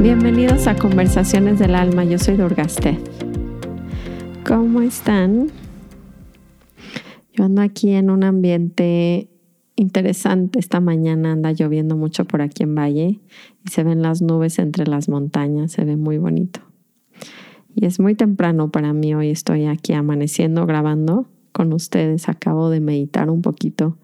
Bienvenidos 0.00 0.66
a 0.66 0.74
Conversaciones 0.74 1.60
del 1.60 1.76
Alma, 1.76 2.02
yo 2.04 2.18
soy 2.18 2.36
Durgaste. 2.36 2.98
¿Cómo 4.44 4.80
están? 4.80 5.52
Yo 7.34 7.44
ando 7.44 7.62
aquí 7.62 7.92
en 7.92 8.10
un 8.10 8.24
ambiente 8.24 9.30
interesante. 9.76 10.58
Esta 10.58 10.80
mañana 10.80 11.32
anda 11.32 11.52
lloviendo 11.52 11.96
mucho 11.96 12.24
por 12.24 12.42
aquí 12.42 12.62
en 12.62 12.74
Valle 12.74 13.20
y 13.64 13.70
se 13.70 13.84
ven 13.84 14.02
las 14.02 14.22
nubes 14.22 14.58
entre 14.58 14.86
las 14.86 15.08
montañas, 15.08 15.72
se 15.72 15.84
ve 15.84 15.96
muy 15.96 16.18
bonito. 16.18 16.63
Y 17.74 17.86
es 17.86 17.98
muy 17.98 18.14
temprano 18.14 18.70
para 18.70 18.92
mí, 18.92 19.14
hoy 19.14 19.30
estoy 19.30 19.66
aquí 19.66 19.92
amaneciendo 19.92 20.66
grabando 20.66 21.26
con 21.52 21.72
ustedes, 21.72 22.28
acabo 22.28 22.70
de 22.70 22.80
meditar 22.80 23.30
un 23.30 23.42
poquito. 23.42 23.96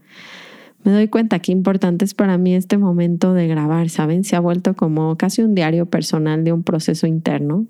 Me 0.83 0.93
doy 0.93 1.09
cuenta 1.09 1.41
qué 1.41 1.53
importante 1.53 2.05
es 2.05 2.15
para 2.15 2.39
mí 2.39 2.55
este 2.55 2.79
momento 2.79 3.35
de 3.35 3.47
grabar, 3.47 3.91
¿saben? 3.91 4.25
Se 4.25 4.35
ha 4.35 4.41
vuelto 4.41 4.75
como 4.75 5.17
casi 5.17 5.43
un 5.43 5.55
diario 5.55 5.87
personal 5.87 6.43
de 6.43 6.53
un 6.53 6.63
proceso 6.63 7.07
interno 7.07 7.67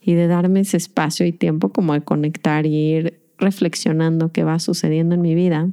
y 0.00 0.14
de 0.14 0.28
darme 0.28 0.60
ese 0.60 0.76
espacio 0.76 1.26
y 1.26 1.32
tiempo 1.32 1.70
como 1.70 1.92
de 1.92 2.02
conectar 2.02 2.66
y 2.66 2.74
ir 2.74 3.20
reflexionando 3.38 4.32
qué 4.32 4.44
va 4.44 4.58
sucediendo 4.58 5.14
en 5.14 5.22
mi 5.22 5.34
vida, 5.34 5.68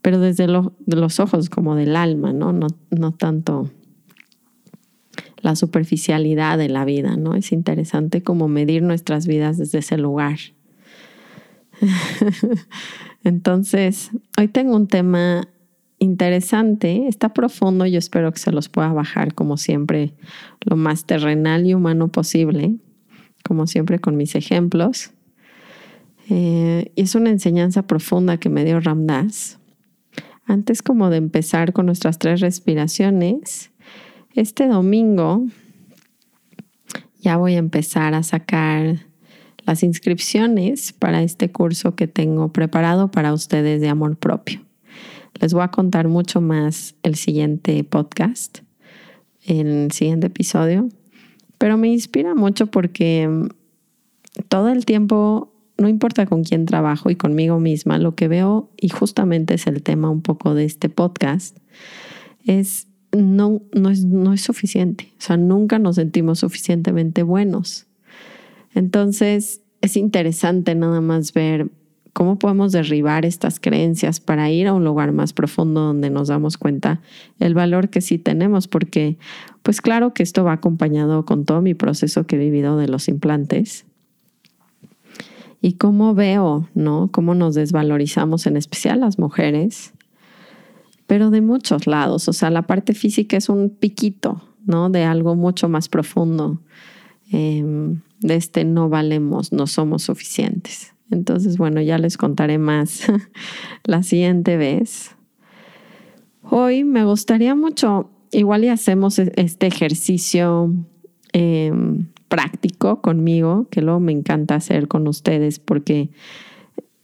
pero 0.00 0.20
desde 0.20 0.46
los 0.46 1.20
ojos 1.20 1.50
como 1.50 1.74
del 1.74 1.96
alma, 1.96 2.32
¿no? 2.32 2.52
¿no? 2.52 2.68
No 2.90 3.12
tanto 3.12 3.70
la 5.40 5.56
superficialidad 5.56 6.58
de 6.58 6.68
la 6.68 6.84
vida, 6.84 7.16
¿no? 7.16 7.34
Es 7.34 7.52
interesante 7.52 8.22
como 8.22 8.48
medir 8.48 8.82
nuestras 8.82 9.26
vidas 9.26 9.58
desde 9.58 9.78
ese 9.78 9.96
lugar. 9.96 10.38
Entonces, 13.24 14.10
hoy 14.38 14.48
tengo 14.48 14.76
un 14.76 14.88
tema 14.88 15.48
interesante, 15.98 17.08
está 17.08 17.34
profundo, 17.34 17.86
yo 17.86 17.98
espero 17.98 18.32
que 18.32 18.38
se 18.38 18.52
los 18.52 18.68
pueda 18.68 18.92
bajar 18.92 19.34
como 19.34 19.56
siempre 19.56 20.14
lo 20.60 20.76
más 20.76 21.06
terrenal 21.06 21.66
y 21.66 21.74
humano 21.74 22.08
posible, 22.08 22.76
como 23.44 23.66
siempre 23.66 23.98
con 23.98 24.16
mis 24.16 24.34
ejemplos. 24.34 25.12
Eh, 26.30 26.92
y 26.94 27.02
es 27.02 27.14
una 27.14 27.30
enseñanza 27.30 27.86
profunda 27.86 28.36
que 28.36 28.50
me 28.50 28.64
dio 28.64 28.80
Ramdas. 28.80 29.58
Antes 30.44 30.82
como 30.82 31.10
de 31.10 31.18
empezar 31.18 31.72
con 31.72 31.86
nuestras 31.86 32.18
tres 32.18 32.40
respiraciones, 32.40 33.70
este 34.34 34.66
domingo 34.68 35.46
ya 37.20 37.36
voy 37.36 37.54
a 37.54 37.58
empezar 37.58 38.14
a 38.14 38.22
sacar 38.22 39.06
las 39.64 39.82
inscripciones 39.82 40.92
para 40.92 41.22
este 41.22 41.50
curso 41.50 41.94
que 41.94 42.06
tengo 42.06 42.52
preparado 42.52 43.10
para 43.10 43.32
ustedes 43.32 43.80
de 43.80 43.88
amor 43.88 44.16
propio. 44.16 44.60
Les 45.40 45.52
voy 45.52 45.62
a 45.62 45.68
contar 45.68 46.08
mucho 46.08 46.40
más 46.40 46.94
el 47.02 47.16
siguiente 47.16 47.84
podcast, 47.84 48.60
el 49.44 49.90
siguiente 49.92 50.28
episodio, 50.28 50.88
pero 51.58 51.76
me 51.76 51.88
inspira 51.88 52.34
mucho 52.34 52.68
porque 52.68 53.28
todo 54.48 54.68
el 54.68 54.86
tiempo 54.86 55.52
no 55.76 55.88
importa 55.88 56.26
con 56.26 56.42
quién 56.42 56.66
trabajo 56.66 57.10
y 57.10 57.16
conmigo 57.16 57.60
misma, 57.60 57.98
lo 57.98 58.14
que 58.14 58.26
veo, 58.26 58.70
y 58.76 58.88
justamente 58.88 59.54
es 59.54 59.66
el 59.66 59.82
tema 59.82 60.10
un 60.10 60.22
poco 60.22 60.54
de 60.54 60.64
este 60.64 60.88
podcast, 60.88 61.56
es 62.44 62.88
no, 63.12 63.62
no, 63.72 63.90
es, 63.90 64.04
no 64.04 64.32
es 64.32 64.42
suficiente. 64.42 65.12
O 65.18 65.22
sea, 65.22 65.36
nunca 65.36 65.78
nos 65.78 65.96
sentimos 65.96 66.40
suficientemente 66.40 67.22
buenos. 67.22 67.86
Entonces, 68.74 69.62
es 69.80 69.96
interesante 69.96 70.74
nada 70.74 71.00
más 71.00 71.32
ver 71.32 71.70
cómo 72.12 72.38
podemos 72.38 72.72
derribar 72.72 73.24
estas 73.24 73.60
creencias 73.60 74.18
para 74.18 74.50
ir 74.50 74.66
a 74.66 74.72
un 74.72 74.84
lugar 74.84 75.12
más 75.12 75.32
profundo 75.32 75.82
donde 75.82 76.10
nos 76.10 76.28
damos 76.28 76.58
cuenta 76.58 77.00
el 77.38 77.54
valor 77.54 77.90
que 77.90 78.00
sí 78.00 78.18
tenemos, 78.18 78.66
porque 78.66 79.18
pues 79.62 79.80
claro 79.80 80.14
que 80.14 80.22
esto 80.22 80.42
va 80.42 80.54
acompañado 80.54 81.24
con 81.24 81.44
todo 81.44 81.62
mi 81.62 81.74
proceso 81.74 82.26
que 82.26 82.36
he 82.36 82.38
vivido 82.38 82.76
de 82.76 82.88
los 82.88 83.08
implantes 83.08 83.86
y 85.60 85.74
cómo 85.74 86.14
veo, 86.14 86.68
¿no? 86.74 87.08
Cómo 87.12 87.34
nos 87.34 87.54
desvalorizamos, 87.54 88.46
en 88.46 88.56
especial 88.56 89.00
las 89.00 89.18
mujeres, 89.18 89.92
pero 91.08 91.30
de 91.30 91.40
muchos 91.40 91.86
lados. 91.88 92.28
O 92.28 92.32
sea, 92.34 92.50
la 92.50 92.62
parte 92.62 92.92
física 92.92 93.38
es 93.38 93.48
un 93.48 93.70
piquito, 93.70 94.42
¿no? 94.66 94.90
De 94.90 95.04
algo 95.04 95.34
mucho 95.34 95.68
más 95.68 95.88
profundo. 95.88 96.60
Em, 97.32 98.02
de 98.20 98.36
este 98.36 98.64
no 98.64 98.90
valemos, 98.90 99.50
no 99.50 99.66
somos 99.66 100.02
suficientes. 100.02 100.94
Entonces, 101.10 101.56
bueno, 101.56 101.80
ya 101.80 101.96
les 101.96 102.18
contaré 102.18 102.58
más 102.58 103.06
la 103.84 104.02
siguiente 104.02 104.58
vez. 104.58 105.16
Hoy 106.42 106.84
me 106.84 107.06
gustaría 107.06 107.54
mucho, 107.54 108.10
igual 108.30 108.64
y 108.64 108.68
hacemos 108.68 109.18
e-, 109.18 109.32
este 109.36 109.66
ejercicio 109.66 110.74
em, 111.32 112.08
práctico 112.28 113.00
conmigo, 113.00 113.66
que 113.70 113.80
luego 113.80 114.00
me 114.00 114.12
encanta 114.12 114.56
hacer 114.56 114.88
con 114.88 115.08
ustedes 115.08 115.58
porque 115.58 116.10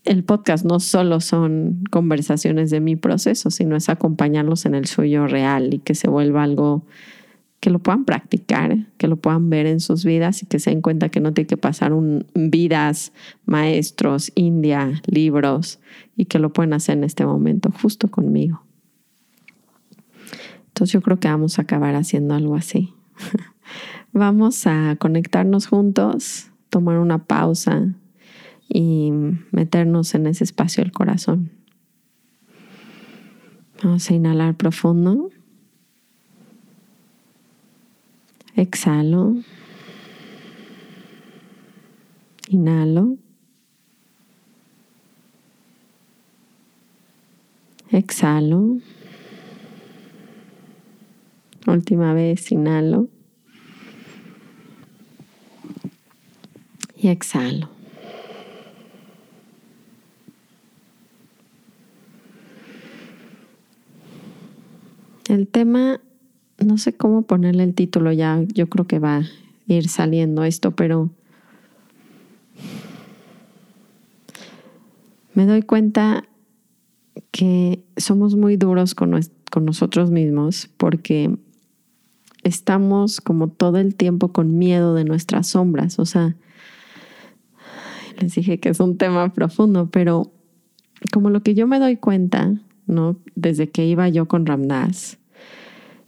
el 0.05 0.23
podcast 0.23 0.65
no 0.65 0.79
solo 0.79 1.19
son 1.19 1.83
conversaciones 1.89 2.69
de 2.69 2.79
mi 2.79 2.95
proceso, 2.95 3.49
sino 3.49 3.75
es 3.75 3.89
acompañarlos 3.89 4.65
en 4.65 4.75
el 4.75 4.85
suyo 4.85 5.27
real 5.27 5.73
y 5.73 5.79
que 5.79 5.95
se 5.95 6.07
vuelva 6.07 6.43
algo 6.43 6.85
que 7.59 7.71
lo 7.71 7.79
puedan 7.79 8.05
practicar, 8.05 8.85
que 8.97 9.07
lo 9.07 9.17
puedan 9.17 9.49
ver 9.49 9.65
en 9.65 9.79
sus 9.79 10.05
vidas 10.05 10.43
y 10.43 10.45
que 10.45 10.59
se 10.59 10.69
den 10.69 10.81
cuenta 10.81 11.09
que 11.09 11.19
no 11.19 11.33
tiene 11.33 11.47
que 11.47 11.57
pasar 11.57 11.93
un, 11.93 12.27
vidas, 12.35 13.11
maestros, 13.45 14.31
India, 14.35 15.01
libros 15.07 15.79
y 16.15 16.25
que 16.25 16.37
lo 16.37 16.53
pueden 16.53 16.73
hacer 16.73 16.97
en 16.97 17.03
este 17.03 17.25
momento 17.25 17.71
justo 17.81 18.09
conmigo. 18.09 18.61
Entonces 20.67 20.93
yo 20.93 21.01
creo 21.01 21.19
que 21.19 21.27
vamos 21.27 21.57
a 21.57 21.63
acabar 21.63 21.95
haciendo 21.95 22.35
algo 22.35 22.55
así. 22.55 22.93
Vamos 24.11 24.65
a 24.65 24.95
conectarnos 24.97 25.67
juntos, 25.67 26.51
tomar 26.69 26.99
una 26.99 27.25
pausa 27.25 27.95
y 28.67 29.11
meternos 29.51 30.15
en 30.15 30.27
ese 30.27 30.43
espacio 30.43 30.83
del 30.83 30.91
corazón. 30.91 31.51
Vamos 33.83 34.09
a 34.09 34.13
inhalar 34.13 34.55
profundo. 34.55 35.29
Exhalo. 38.55 39.35
Inhalo. 42.49 43.17
Exhalo. 47.91 48.79
Última 51.67 52.13
vez, 52.13 52.51
inhalo. 52.51 53.09
y 57.05 57.09
exhalo. 57.09 57.74
El 65.27 65.47
tema, 65.47 66.01
no 66.63 66.77
sé 66.77 66.93
cómo 66.93 67.23
ponerle 67.23 67.63
el 67.63 67.73
título 67.73 68.11
ya, 68.11 68.43
yo 68.53 68.67
creo 68.67 68.85
que 68.85 68.99
va 68.99 69.17
a 69.17 69.23
ir 69.67 69.89
saliendo 69.89 70.43
esto, 70.43 70.71
pero 70.71 71.09
me 75.33 75.45
doy 75.45 75.63
cuenta 75.63 76.25
que 77.31 77.83
somos 77.97 78.35
muy 78.35 78.55
duros 78.57 78.95
con, 78.95 79.19
con 79.51 79.65
nosotros 79.65 80.11
mismos 80.11 80.69
porque 80.77 81.35
estamos 82.43 83.19
como 83.19 83.49
todo 83.49 83.77
el 83.77 83.95
tiempo 83.95 84.31
con 84.31 84.57
miedo 84.57 84.93
de 84.93 85.03
nuestras 85.03 85.47
sombras, 85.47 85.97
o 85.99 86.05
sea, 86.05 86.35
les 88.19 88.35
dije 88.35 88.59
que 88.59 88.69
es 88.69 88.79
un 88.79 88.97
tema 88.97 89.33
profundo, 89.33 89.89
pero 89.91 90.31
como 91.11 91.29
lo 91.29 91.41
que 91.41 91.55
yo 91.55 91.67
me 91.67 91.79
doy 91.79 91.97
cuenta, 91.97 92.53
¿no? 92.87 93.17
Desde 93.35 93.69
que 93.69 93.85
iba 93.85 94.09
yo 94.09 94.27
con 94.27 94.45
Ramdas, 94.45 95.17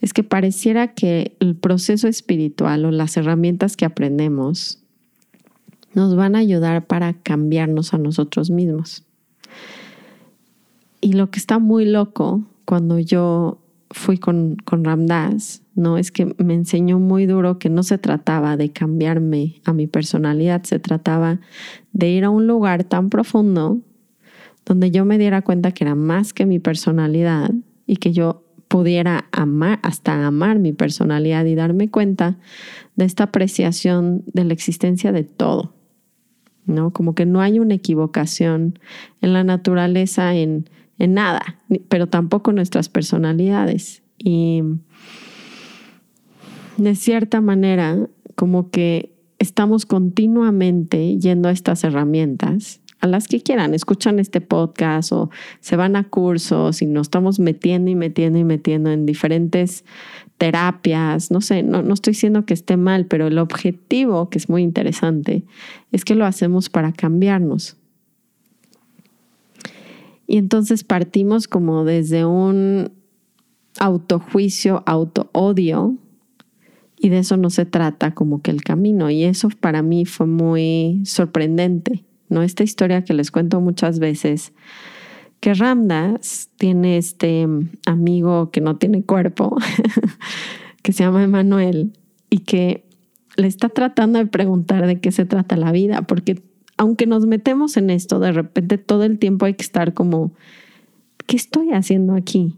es 0.02 0.14
que 0.14 0.24
pareciera 0.24 0.94
que 0.94 1.36
el 1.40 1.56
proceso 1.56 2.08
espiritual 2.08 2.86
o 2.86 2.92
las 2.92 3.18
herramientas 3.18 3.76
que 3.76 3.86
aprendemos 3.86 4.80
nos 5.94 6.16
van 6.16 6.36
a 6.36 6.40
ayudar 6.40 6.86
para 6.86 7.14
cambiarnos 7.14 7.94
a 7.94 7.98
nosotros 7.98 8.52
mismos. 8.52 9.04
Y 11.02 11.14
lo 11.14 11.32
que 11.32 11.40
está 11.40 11.60
muy 11.60 11.86
loco 11.86 12.44
cuando 12.66 13.00
yo 13.00 13.60
fui 13.90 14.18
con, 14.18 14.58
con 14.58 14.84
Ramdas, 14.84 15.64
¿no? 15.76 15.98
Es 15.98 16.12
que 16.12 16.36
me 16.38 16.54
enseñó 16.54 17.00
muy 17.00 17.26
duro 17.26 17.58
que 17.58 17.70
no 17.70 17.84
se 17.84 17.98
trataba 17.98 18.58
de 18.58 18.72
cambiarme 18.72 19.62
a 19.64 19.74
mi 19.74 19.88
personalidad, 19.88 20.64
se 20.64 20.80
trataba 20.80 21.40
de 21.94 22.10
ir 22.10 22.26
a 22.26 22.30
un 22.30 22.46
lugar 22.46 22.84
tan 22.84 23.10
profundo 23.10 23.80
donde 24.68 24.92
yo 24.92 25.06
me 25.06 25.18
diera 25.18 25.42
cuenta 25.42 25.72
que 25.72 25.86
era 25.86 25.96
más 25.96 26.34
que 26.34 26.46
mi 26.46 26.60
personalidad 26.60 27.52
y 27.86 27.96
que 27.96 28.12
yo 28.12 28.44
pudiera 28.68 29.30
amar, 29.31 29.80
hasta 29.81 30.28
amar 30.28 30.60
mi 30.60 30.74
personalidad 30.74 31.46
y 31.46 31.56
darme 31.56 31.90
cuenta 31.90 32.38
de 32.98 33.06
esta 33.06 33.24
apreciación 33.24 34.24
de 34.34 34.44
la 34.44 34.52
existencia 34.52 35.14
de 35.14 35.24
todo. 35.24 35.74
¿no? 36.66 36.92
Como 36.92 37.16
que 37.16 37.25
no 37.25 37.40
hay 37.40 37.60
una 37.60 37.75
equivocación 37.75 38.78
en 39.22 39.31
la 39.31 39.46
naturaleza, 39.46 40.36
en, 40.36 40.69
en 41.00 41.14
nada, 41.14 41.62
pero 41.88 42.08
tampoco 42.08 42.52
nuestras 42.52 42.90
personalidades. 42.90 44.04
Y 44.18 44.64
de 46.75 46.96
cierta 46.96 47.40
manera, 47.40 48.10
como 48.36 48.69
que 48.69 49.16
estamos 49.40 49.86
continuamente 49.86 51.18
yendo 51.18 51.48
a 51.48 51.54
estas 51.54 51.86
herramientas 51.86 52.81
las 53.12 53.27
que 53.27 53.42
quieran, 53.42 53.74
escuchan 53.74 54.19
este 54.19 54.42
podcast 54.42 55.12
o 55.12 55.30
se 55.59 55.75
van 55.75 55.95
a 55.95 56.04
cursos 56.09 56.81
y 56.81 56.86
nos 56.86 57.07
estamos 57.07 57.39
metiendo 57.39 57.89
y 57.92 57.95
metiendo 57.95 58.39
y 58.39 58.44
metiendo 58.44 58.92
en 58.92 59.06
diferentes 59.06 59.86
terapias, 60.38 61.31
no 61.31 61.42
sé, 61.42 61.63
no, 61.63 61.81
no 61.81 61.94
estoy 61.94 62.12
diciendo 62.12 62.45
que 62.45 62.54
esté 62.54 62.77
mal, 62.77 63.06
pero 63.07 63.27
el 63.27 63.39
objetivo, 63.39 64.30
que 64.30 64.38
es 64.38 64.50
muy 64.50 64.62
interesante, 64.62 65.44
es 65.92 66.06
que 66.06 66.15
lo 66.15 66.25
hacemos 66.25 66.69
para 66.69 66.94
cambiarnos. 66.94 67.77
Y 70.27 70.38
entonces 70.38 70.83
partimos 70.83 71.48
como 71.48 71.86
desde 71.86 72.25
un 72.25 72.92
autojuicio, 73.80 74.83
auto-odio, 74.86 75.98
y 77.00 77.09
de 77.09 77.19
eso 77.19 77.38
no 77.38 77.50
se 77.50 77.65
trata 77.65 78.13
como 78.13 78.42
que 78.42 78.51
el 78.51 78.63
camino. 78.63 79.09
Y 79.09 79.24
eso 79.24 79.50
para 79.59 79.81
mí 79.81 80.06
fue 80.06 80.25
muy 80.25 81.01
sorprendente, 81.06 82.04
¿no? 82.30 82.44
Esta 82.44 82.64
historia 82.64 83.04
que 83.04 83.14
les 83.14 83.32
cuento 83.32 83.62
muchas 83.62 84.00
veces, 84.00 84.54
que 85.40 85.54
Ramdas 85.54 86.50
tiene 86.58 86.98
este 86.98 87.48
amigo 87.86 88.52
que 88.52 88.62
no 88.62 88.78
tiene 88.78 89.04
cuerpo, 89.04 89.58
que 90.82 90.94
se 90.94 91.04
llama 91.04 91.24
Emanuel, 91.24 91.94
y 92.30 92.40
que 92.40 92.86
le 93.36 93.48
está 93.48 93.70
tratando 93.70 94.20
de 94.20 94.26
preguntar 94.26 94.88
de 94.88 95.00
qué 95.00 95.12
se 95.12 95.26
trata 95.26 95.56
la 95.56 95.72
vida, 95.72 96.02
porque 96.02 96.42
aunque 96.78 97.08
nos 97.08 97.26
metemos 97.26 97.78
en 97.78 97.90
esto, 97.90 98.20
de 98.20 98.32
repente 98.32 98.78
todo 98.78 99.04
el 99.04 99.20
tiempo 99.20 99.46
hay 99.46 99.54
que 99.54 99.64
estar 99.64 99.94
como, 99.94 100.34
¿qué 101.26 101.36
estoy 101.36 101.72
haciendo 101.72 102.14
aquí? 102.14 102.56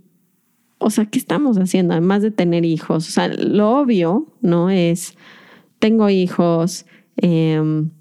o 0.79 0.89
sea, 0.89 1.05
¿qué 1.05 1.19
estamos 1.19 1.57
haciendo? 1.57 1.93
Además 1.93 2.21
de 2.21 2.31
tener 2.31 2.65
hijos, 2.65 3.07
o 3.07 3.11
sea, 3.11 3.27
lo 3.27 3.77
obvio, 3.77 4.27
¿no? 4.41 4.69
Es, 4.69 5.15
tengo 5.77 6.09
hijos, 6.09 6.85
em, 7.17 7.91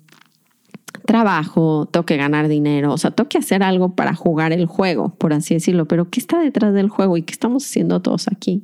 trabajo, 1.08 1.88
tengo 1.90 2.04
que 2.04 2.18
ganar 2.18 2.48
dinero, 2.48 2.92
o 2.92 2.98
sea, 2.98 3.10
tengo 3.10 3.30
que 3.30 3.38
hacer 3.38 3.62
algo 3.62 3.94
para 3.94 4.14
jugar 4.14 4.52
el 4.52 4.66
juego, 4.66 5.08
por 5.14 5.32
así 5.32 5.54
decirlo, 5.54 5.88
pero 5.88 6.10
¿qué 6.10 6.20
está 6.20 6.38
detrás 6.38 6.74
del 6.74 6.90
juego 6.90 7.16
y 7.16 7.22
qué 7.22 7.32
estamos 7.32 7.64
haciendo 7.64 8.02
todos 8.02 8.28
aquí? 8.28 8.62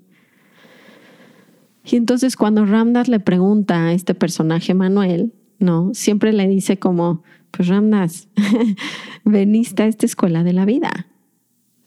Y 1.86 1.96
entonces 1.96 2.36
cuando 2.36 2.66
Ramdas 2.66 3.08
le 3.08 3.18
pregunta 3.18 3.86
a 3.86 3.92
este 3.94 4.14
personaje 4.14 4.74
Manuel, 4.74 5.32
¿no? 5.58 5.94
Siempre 5.94 6.34
le 6.34 6.46
dice 6.46 6.76
como, 6.78 7.22
pues 7.50 7.68
Ramdas, 7.68 8.28
veniste 9.24 9.82
a 9.82 9.86
esta 9.86 10.04
escuela 10.04 10.44
de 10.44 10.52
la 10.52 10.66
vida, 10.66 11.06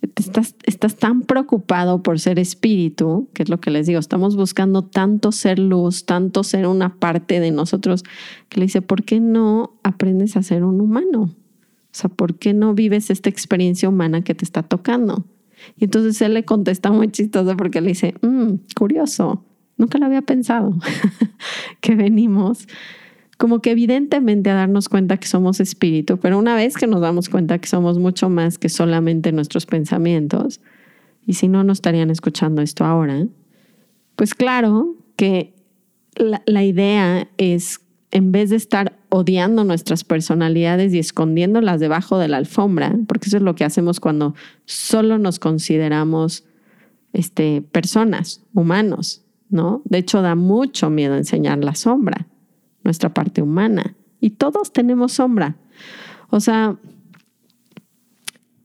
Estás, 0.02 0.56
estás, 0.64 0.96
tan 0.96 1.22
preocupado 1.22 2.04
por 2.04 2.20
ser 2.20 2.38
espíritu, 2.38 3.30
que 3.34 3.44
es 3.44 3.50
lo 3.50 3.60
que 3.60 3.72
les 3.72 3.88
digo, 3.88 4.00
estamos 4.00 4.36
buscando 4.36 4.84
tanto 4.84 5.32
ser 5.32 5.58
luz, 5.58 6.06
tanto 6.06 6.44
ser 6.44 6.68
una 6.68 6.96
parte 6.96 7.40
de 7.40 7.52
nosotros, 7.52 8.04
que 8.50 8.60
le 8.60 8.68
dice, 8.68 8.82
¿por 8.82 9.04
qué 9.04 9.20
no 9.20 9.80
aprendes 9.84 10.38
a 10.38 10.44
ser 10.44 10.64
un 10.64 10.82
humano? 10.82 11.24
O 11.24 12.00
sea, 12.00 12.10
¿por 12.10 12.38
qué 12.38 12.54
no 12.54 12.76
vives 12.76 13.10
esta 13.10 13.30
experiencia 13.30 13.90
humana 13.90 14.24
que 14.24 14.36
te 14.36 14.46
está 14.46 14.62
tocando? 14.62 15.26
Y 15.78 15.86
entonces 15.86 16.22
él 16.22 16.36
le 16.36 16.46
contesta 16.46 16.92
muy 16.92 17.10
chistoso 17.10 17.58
porque 17.58 17.82
le 17.82 17.90
dice, 17.90 18.14
mm, 18.22 18.54
curioso, 18.76 19.46
nunca 19.78 19.98
lo 19.98 20.06
había 20.06 20.22
pensado, 20.22 20.78
que 21.82 21.96
venimos 21.96 22.68
como 23.38 23.62
que 23.62 23.72
evidentemente 23.72 24.50
a 24.50 24.56
darnos 24.56 24.90
cuenta 24.90 25.18
que 25.18 25.28
somos 25.28 25.60
espíritu, 25.60 26.18
pero 26.18 26.40
una 26.40 26.56
vez 26.56 26.76
que 26.76 26.88
nos 26.88 27.02
damos 27.02 27.30
cuenta 27.30 27.60
que 27.60 27.68
somos 27.68 28.00
mucho 28.00 28.30
más 28.30 28.58
que 28.58 28.68
solamente 28.68 29.32
nuestros 29.32 29.66
pensamientos, 29.68 30.60
y 31.26 31.34
si 31.34 31.48
no, 31.48 31.64
no 31.64 31.72
estarían 31.74 32.10
escuchando 32.10 32.62
esto 32.62 32.84
ahora, 32.84 33.28
pues 34.16 34.34
claro 34.34 34.96
que 35.16 35.54
la, 36.16 36.64
idea 36.64 37.28
es, 37.38 37.82
en 38.10 38.32
vez 38.32 38.50
de 38.50 38.56
estar 38.56 38.98
odiando 39.10 39.64
nuestras 39.64 40.04
personalidades 40.04 40.94
y 40.94 41.00
escondiéndolas 41.00 41.80
debajo 41.80 42.18
de 42.18 42.30
la 42.30 42.38
alfombra, 42.38 42.96
porque 43.08 43.28
eso 43.28 43.38
es 43.38 43.44
lo 43.44 43.54
que 43.54 43.66
hacemos 43.66 44.00
cuando 44.00 44.34
solo 44.66 45.20
nos 45.20 45.38
consideramos 45.38 46.46
este, 47.14 47.62
personas, 47.62 48.42
humanos, 48.54 49.24
¿no? 49.50 49.84
De 49.86 50.00
hecho, 50.00 50.24
da 50.24 50.34
mucho 50.34 50.90
miedo 50.90 51.16
enseñar 51.16 51.60
la 51.60 51.76
sombra 51.76 52.26
nuestra 52.88 53.14
parte 53.14 53.42
humana. 53.42 53.96
Y 54.22 54.32
todos 54.32 54.72
tenemos 54.72 55.12
sombra. 55.12 55.58
O 56.30 56.40
sea, 56.40 56.78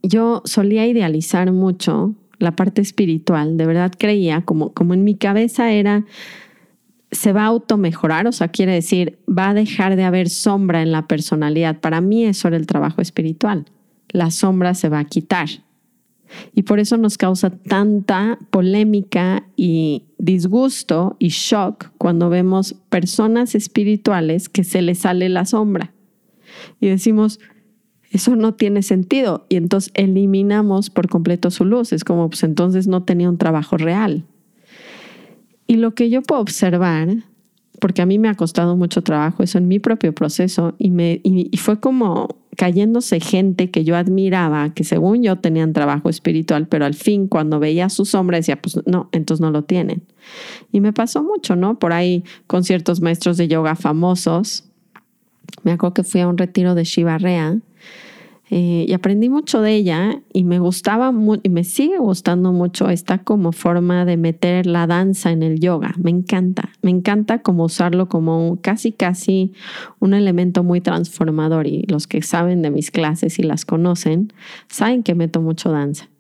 yo 0.03 0.43
solía 0.45 0.87
idealizar 0.87 1.51
mucho 1.53 2.15
la 2.39 2.57
parte 2.57 2.81
espiritual, 2.81 3.57
de 3.57 3.67
verdad 3.67 3.93
creía, 3.97 4.43
como, 4.43 4.73
como 4.73 4.95
en 4.95 5.05
mi 5.05 5.17
cabeza 5.17 5.71
era, 5.71 6.05
se 7.13 7.33
va 7.33 7.43
a 7.43 7.47
automejorar, 7.47 8.27
o 8.27 8.33
sea, 8.33 8.49
quiere 8.49 8.73
decir, 8.73 9.19
va 9.29 9.51
a 9.51 9.55
dejar 9.55 9.97
de 9.97 10.05
haber 10.05 10.29
sombra 10.29 10.83
en 10.83 10.93
la 10.93 11.07
personalidad. 11.07 11.81
Para 11.81 12.01
mí 12.01 12.25
eso 12.25 12.49
era 12.49 12.57
el 12.57 12.67
trabajo 12.67 13.03
espiritual. 13.03 13.67
La 14.09 14.31
sombra 14.31 14.75
se 14.75 14.89
va 14.89 15.01
a 15.01 15.05
quitar. 15.05 15.49
Y 16.55 16.63
por 16.63 16.81
eso 16.81 16.97
nos 16.97 17.19
causa 17.19 17.51
tanta 17.51 18.39
polémica 18.51 19.47
y 19.57 20.05
disgusto 20.19 21.17
y 21.19 21.29
shock 21.29 21.91
cuando 21.99 22.31
vemos 22.31 22.75
personas 22.89 23.55
espirituales 23.55 24.49
que 24.49 24.65
se 24.65 24.83
les 24.83 24.99
sale 24.99 25.29
la 25.29 25.45
sombra. 25.45 25.93
Y 26.81 26.89
decimos, 26.89 27.41
eso 28.11 28.37
no 28.37 28.55
tiene 28.55 28.83
sentido. 28.83 29.47
Y 29.49 29.57
entonces 29.57 29.91
eliminamos 29.95 30.91
por 30.91 31.09
completo 31.09 31.51
su 31.51 31.65
luz. 31.65 31.93
Es 31.93 32.05
como, 32.05 32.29
pues 32.29 32.43
entonces 32.45 32.87
no 32.87 33.05
tenía 33.05 33.29
un 33.29 33.39
trabajo 33.39 33.77
real. 33.79 34.25
Y 35.67 35.77
lo 35.77 35.95
que 35.95 36.11
yo 36.11 36.23
puedo 36.23 36.43
observar, 36.43 37.09
porque 37.83 38.01
a 38.01 38.07
mí 38.07 38.17
me 38.17 38.29
ha 38.29 38.35
costado 38.37 38.77
mucho 38.77 39.03
trabajo 39.03 39.43
eso 39.43 39.59
en 39.59 39.67
mi 39.67 39.81
propio 39.81 40.15
proceso, 40.15 40.77
y, 40.79 40.93
me, 40.93 41.21
y 41.25 41.57
fue 41.57 41.81
como 41.81 42.29
cayéndose 42.57 43.19
gente 43.19 43.73
que 43.73 43.83
yo 43.83 43.97
admiraba, 43.97 44.73
que 44.73 44.85
según 44.85 45.25
yo 45.25 45.37
tenían 45.41 45.73
trabajo 45.73 46.09
espiritual, 46.09 46.69
pero 46.69 46.85
al 46.85 46.95
fin 46.95 47.27
cuando 47.27 47.59
veía 47.59 47.89
su 47.89 48.05
sombra 48.05 48.37
decía, 48.37 48.63
pues 48.63 48.79
no, 48.87 49.09
entonces 49.11 49.41
no 49.41 49.51
lo 49.51 49.65
tienen. 49.65 50.05
Y 50.71 50.81
me 50.81 50.93
pasó 50.93 51.25
mucho, 51.25 51.57
¿no? 51.57 51.81
Por 51.81 51.93
ahí 51.93 52.23
con 52.47 52.63
ciertos 52.63 53.01
maestros 53.01 53.37
de 53.37 53.49
yoga 53.49 53.75
famosos. 53.75 54.69
Me 55.65 55.73
acuerdo 55.73 55.95
que 55.95 56.05
fui 56.05 56.21
a 56.21 56.29
un 56.29 56.39
retiro 56.39 56.77
de 56.77 56.85
Shiva 56.85 57.19
Rea 57.19 57.59
eh, 58.55 58.85
y 58.87 58.93
aprendí 58.93 59.31
mucho 59.31 59.63
de 59.63 59.75
ella 59.75 60.21
y 60.31 60.45
me 60.45 60.59
gustaba 60.59 61.11
y 61.43 61.49
me 61.49 61.65
sigue 61.65 61.97
gustando 61.97 62.53
mucho 62.53 62.91
esta 62.91 63.17
como 63.17 63.53
forma 63.53 64.05
de 64.05 64.19
meter 64.19 64.67
la 64.67 64.87
danza 64.87 65.31
en 65.31 65.43
el 65.43 65.59
yoga. 65.59 65.95
Me 65.97 66.11
encanta, 66.11 66.69
me 66.83 66.91
encanta 66.91 67.41
como 67.41 67.65
usarlo 67.65 68.11
como 68.11 68.59
casi 68.61 68.93
casi 68.93 69.55
un 70.01 70.13
elemento 70.13 70.65
muy 70.65 70.83
transformador 70.83 71.67
y 71.67 71.85
los 71.89 72.07
que 72.07 72.21
saben 72.21 72.61
de 72.61 72.71
mis 72.71 72.91
clases 72.91 73.39
y 73.39 73.43
las 73.43 73.65
conocen 73.65 74.35
saben 74.69 75.03
que 75.03 75.15
meto 75.15 75.41
mucho 75.41 75.73
danza 75.73 76.11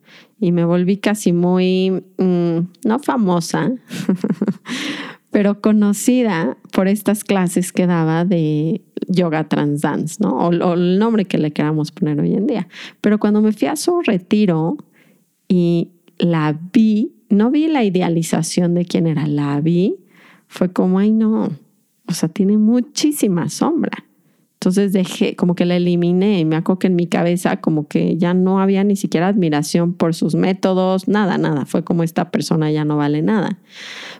y 0.42 0.50
me 0.50 0.64
volví 0.64 0.96
casi 0.96 1.32
muy, 1.32 2.02
mm, 2.18 2.58
no 2.84 2.98
famosa, 2.98 3.70
pero 5.32 5.62
conocida 5.62 6.58
por 6.72 6.88
estas 6.88 7.24
clases 7.24 7.72
que 7.72 7.86
daba 7.86 8.26
de 8.26 8.82
yoga 9.08 9.48
trans 9.48 9.80
dance, 9.80 10.18
¿no? 10.20 10.36
O, 10.36 10.74
el 10.74 10.98
nombre 10.98 11.24
que 11.24 11.38
le 11.38 11.52
queramos 11.52 11.90
poner 11.90 12.20
hoy 12.20 12.34
en 12.34 12.46
día. 12.46 12.68
Pero 13.00 13.18
cuando 13.18 13.40
me 13.40 13.52
fui 13.52 13.66
a 13.66 13.76
su 13.76 14.02
retiro 14.02 14.76
y 15.48 15.90
la 16.18 16.56
vi, 16.72 17.14
no 17.30 17.50
vi 17.50 17.66
la 17.66 17.82
idealización 17.82 18.74
de 18.74 18.84
quién 18.84 19.06
era, 19.06 19.26
la 19.26 19.58
vi, 19.62 19.96
fue 20.48 20.70
como, 20.70 20.98
ay 20.98 21.12
no, 21.12 21.48
o 22.06 22.12
sea, 22.12 22.28
tiene 22.28 22.58
muchísima 22.58 23.48
sombra. 23.48 24.04
Entonces 24.62 24.92
dejé, 24.92 25.34
como 25.34 25.56
que 25.56 25.64
la 25.64 25.74
eliminé 25.74 26.38
y 26.38 26.44
me 26.44 26.54
acuerdo 26.54 26.86
en 26.86 26.94
mi 26.94 27.08
cabeza 27.08 27.56
como 27.56 27.88
que 27.88 28.16
ya 28.16 28.32
no 28.32 28.60
había 28.60 28.84
ni 28.84 28.94
siquiera 28.94 29.26
admiración 29.26 29.92
por 29.92 30.14
sus 30.14 30.36
métodos, 30.36 31.08
nada, 31.08 31.36
nada. 31.36 31.66
Fue 31.66 31.82
como 31.82 32.04
esta 32.04 32.30
persona 32.30 32.70
ya 32.70 32.84
no 32.84 32.96
vale 32.96 33.22
nada. 33.22 33.58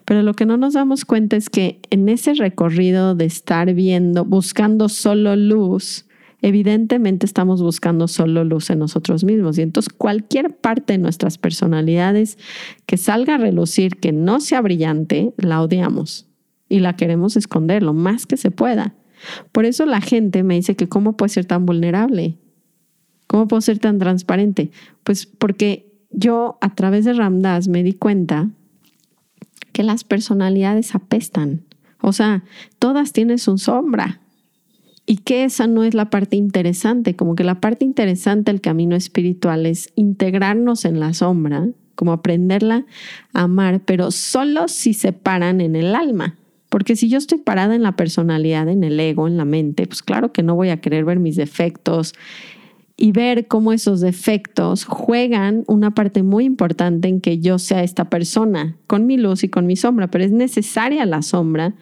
Pero 0.04 0.22
lo 0.22 0.34
que 0.34 0.44
no 0.44 0.56
nos 0.56 0.74
damos 0.74 1.04
cuenta 1.04 1.36
es 1.36 1.48
que 1.48 1.78
en 1.90 2.08
ese 2.08 2.34
recorrido 2.34 3.14
de 3.14 3.24
estar 3.24 3.72
viendo, 3.72 4.24
buscando 4.24 4.88
solo 4.88 5.36
luz, 5.36 6.06
evidentemente 6.40 7.24
estamos 7.24 7.62
buscando 7.62 8.08
solo 8.08 8.42
luz 8.42 8.68
en 8.70 8.80
nosotros 8.80 9.22
mismos. 9.22 9.58
Y 9.58 9.62
entonces 9.62 9.94
cualquier 9.96 10.56
parte 10.56 10.94
de 10.94 10.98
nuestras 10.98 11.38
personalidades 11.38 12.36
que 12.86 12.96
salga 12.96 13.36
a 13.36 13.38
relucir, 13.38 13.98
que 14.00 14.10
no 14.10 14.40
sea 14.40 14.60
brillante, 14.60 15.34
la 15.36 15.62
odiamos 15.62 16.26
y 16.68 16.80
la 16.80 16.96
queremos 16.96 17.36
esconder 17.36 17.84
lo 17.84 17.92
más 17.92 18.26
que 18.26 18.36
se 18.36 18.50
pueda. 18.50 18.96
Por 19.52 19.64
eso 19.64 19.86
la 19.86 20.00
gente 20.00 20.42
me 20.42 20.54
dice 20.54 20.76
que 20.76 20.88
cómo 20.88 21.16
puede 21.16 21.30
ser 21.30 21.44
tan 21.44 21.66
vulnerable, 21.66 22.36
cómo 23.26 23.48
puedo 23.48 23.60
ser 23.60 23.78
tan 23.78 23.98
transparente. 23.98 24.70
Pues 25.04 25.26
porque 25.26 25.92
yo 26.10 26.58
a 26.60 26.74
través 26.74 27.04
de 27.04 27.14
Ramdas 27.14 27.68
me 27.68 27.82
di 27.82 27.94
cuenta 27.94 28.50
que 29.72 29.82
las 29.82 30.04
personalidades 30.04 30.94
apestan. 30.94 31.64
O 32.00 32.12
sea, 32.12 32.44
todas 32.78 33.12
tienen 33.12 33.38
su 33.38 33.58
sombra. 33.58 34.20
Y 35.04 35.16
que 35.16 35.44
esa 35.44 35.66
no 35.66 35.82
es 35.82 35.94
la 35.94 36.10
parte 36.10 36.36
interesante, 36.36 37.16
como 37.16 37.34
que 37.34 37.42
la 37.42 37.60
parte 37.60 37.84
interesante 37.84 38.52
del 38.52 38.60
camino 38.60 38.94
espiritual 38.94 39.66
es 39.66 39.92
integrarnos 39.96 40.84
en 40.84 41.00
la 41.00 41.12
sombra, 41.12 41.66
como 41.96 42.12
aprenderla 42.12 42.86
a 43.32 43.42
amar, 43.42 43.80
pero 43.84 44.12
solo 44.12 44.68
si 44.68 44.94
se 44.94 45.12
paran 45.12 45.60
en 45.60 45.74
el 45.74 45.96
alma. 45.96 46.36
Porque 46.72 46.96
si 46.96 47.10
yo 47.10 47.18
estoy 47.18 47.36
parada 47.36 47.74
en 47.74 47.82
la 47.82 47.96
personalidad, 47.96 48.66
en 48.66 48.82
el 48.82 48.98
ego, 48.98 49.28
en 49.28 49.36
la 49.36 49.44
mente, 49.44 49.86
pues 49.86 50.02
claro 50.02 50.32
que 50.32 50.42
no 50.42 50.54
voy 50.54 50.70
a 50.70 50.80
querer 50.80 51.04
ver 51.04 51.18
mis 51.18 51.36
defectos 51.36 52.14
y 52.96 53.12
ver 53.12 53.46
cómo 53.46 53.74
esos 53.74 54.00
defectos 54.00 54.86
juegan 54.86 55.64
una 55.66 55.90
parte 55.90 56.22
muy 56.22 56.46
importante 56.46 57.08
en 57.08 57.20
que 57.20 57.40
yo 57.40 57.58
sea 57.58 57.82
esta 57.82 58.08
persona, 58.08 58.78
con 58.86 59.04
mi 59.04 59.18
luz 59.18 59.44
y 59.44 59.50
con 59.50 59.66
mi 59.66 59.76
sombra, 59.76 60.10
pero 60.10 60.24
es 60.24 60.32
necesaria 60.32 61.04
la 61.04 61.20
sombra, 61.20 61.74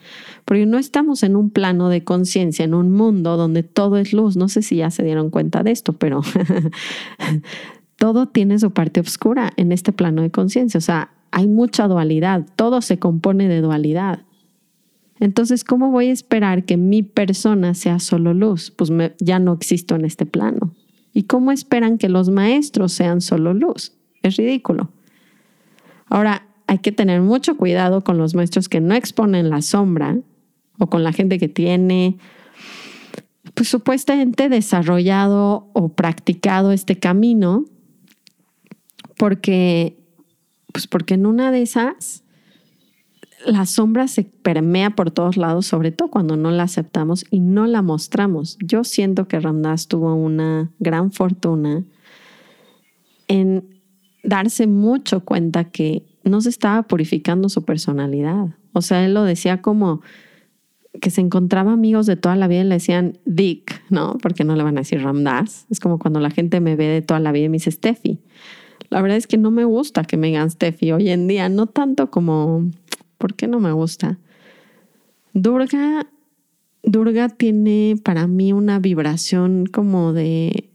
porque 0.45 0.67
no 0.67 0.77
estamos 0.77 1.23
en 1.23 1.37
un 1.37 1.51
plano 1.51 1.89
de 1.89 2.03
conciencia, 2.03 2.65
en 2.65 2.75
un 2.75 2.91
mundo 2.91 3.37
donde 3.37 3.63
todo 3.63 3.97
es 3.97 4.13
luz. 4.13 4.37
No 4.37 4.49
sé 4.49 4.61
si 4.61 4.75
ya 4.75 4.91
se 4.91 5.05
dieron 5.05 5.31
cuenta 5.31 5.63
de 5.63 5.71
esto, 5.71 5.93
pero 5.93 6.23
todo 7.97 8.27
tiene 8.27 8.59
su 8.59 8.73
parte 8.73 8.99
oscura 8.99 9.53
en 9.57 9.71
este 9.71 9.93
plano 9.93 10.23
de 10.23 10.33
conciencia. 10.33 10.79
O 10.79 10.81
sea, 10.81 11.13
hay 11.31 11.47
mucha 11.47 11.87
dualidad, 11.87 12.45
todo 12.57 12.81
se 12.81 12.99
compone 12.99 13.47
de 13.47 13.61
dualidad. 13.61 14.25
Entonces, 15.21 15.65
¿cómo 15.65 15.91
voy 15.91 16.09
a 16.09 16.12
esperar 16.12 16.65
que 16.65 16.79
mi 16.79 17.03
persona 17.03 17.75
sea 17.75 17.99
solo 17.99 18.33
luz? 18.33 18.71
Pues 18.71 18.91
ya 19.21 19.39
no 19.39 19.53
existo 19.53 19.95
en 19.95 20.07
este 20.07 20.25
plano. 20.25 20.75
¿Y 21.12 21.25
cómo 21.25 21.53
esperan 21.53 21.99
que 21.99 22.09
los 22.09 22.31
maestros 22.31 22.93
sean 22.93 23.21
solo 23.21 23.53
luz? 23.53 23.93
Es 24.23 24.37
ridículo. 24.37 24.91
Ahora, 26.07 26.47
hay 26.67 26.79
que 26.79 26.93
tener 26.93 27.21
mucho 27.21 27.57
cuidado 27.57 28.03
con 28.03 28.17
los 28.17 28.35
maestros 28.35 28.69
que 28.69 28.81
no 28.81 28.95
exponen 28.95 29.50
la 29.50 29.61
sombra 29.61 30.17
o 30.79 30.89
con 30.89 31.05
la 31.05 31.12
gente 31.12 31.39
que 31.39 31.49
tiene, 31.49 32.17
pues 33.55 33.69
supuestamente 33.69 34.49
desarrollado 34.49 35.69
o 35.75 35.91
practicado 35.91 36.73
este 36.73 36.99
camino, 36.99 37.67
porque, 39.19 39.99
pues 40.73 40.87
porque 40.87 41.15
en 41.15 41.27
una 41.27 41.50
de 41.50 41.62
esas 41.62 42.20
la 43.47 43.67
sombra 43.67 44.09
se 44.09 44.25
permea 44.25 44.91
por 44.91 45.11
todos 45.11 45.37
lados, 45.37 45.67
sobre 45.67 45.93
todo 45.93 46.11
cuando 46.11 46.37
no 46.37 46.51
la 46.51 46.65
aceptamos 46.65 47.25
y 47.31 47.41
no 47.41 47.67
la 47.67 47.83
mostramos. 47.83 48.59
Yo 48.63 48.85
siento 48.85 49.29
que 49.29 49.41
Ramdas 49.41 49.89
tuvo 49.89 50.15
una 50.15 50.71
gran 50.79 51.13
fortuna 51.13 51.85
en 53.29 53.65
darse 54.23 54.67
mucho 54.67 55.25
cuenta 55.25 55.65
que 55.65 56.05
no 56.25 56.41
se 56.41 56.51
estaba 56.51 56.83
purificando 56.83 57.49
su 57.49 57.65
personalidad. 57.65 58.49
O 58.73 58.83
sea, 58.83 59.05
él 59.05 59.15
lo 59.15 59.25
decía 59.25 59.63
como 59.63 60.03
que 61.01 61.11
se 61.11 61.21
encontraba 61.21 61.73
amigos 61.73 62.07
de 62.07 62.17
toda 62.17 62.37
la 62.37 62.49
vida 62.49 62.61
y 62.61 62.65
le 62.65 62.75
decían 62.75 63.19
Dick, 63.25 63.83
¿no? 63.91 64.19
Porque 64.21 64.45
no 64.45 64.57
le 64.57 64.65
van 64.65 64.77
a 64.77 64.81
decir 64.81 65.03
Ramdas. 65.03 65.67
Es 65.71 65.81
como 65.81 65.99
cuando 65.99 66.21
la 66.21 66.31
gente 66.31 66.61
me 66.61 66.77
ve 66.77 66.87
de 66.87 67.03
toda 67.03 67.21
la 67.21 67.33
vida 67.33 67.45
y 67.45 67.49
me 67.49 67.57
dice 67.57 67.71
Steffi. 67.71 68.19
La 68.91 69.01
verdad 69.01 69.17
es 69.17 69.29
que 69.29 69.39
no 69.39 69.53
me 69.53 69.65
gusta 69.65 70.03
que 70.03 70.17
me 70.17 70.27
digan 70.27 70.51
Steffi 70.51 70.91
hoy 70.91 71.11
en 71.11 71.29
día, 71.29 71.49
no 71.49 71.67
tanto 71.67 72.11
como 72.11 72.69
¿Por 73.21 73.35
qué 73.35 73.47
no 73.47 73.61
me 73.61 73.71
gusta? 73.71 74.19
Durga, 75.35 76.07
Durga 76.83 77.29
tiene 77.29 77.97
para 78.03 78.27
mí 78.27 78.55
una 78.55 78.79
vibración 78.79 79.67
como 79.67 80.15
de, 80.15 80.71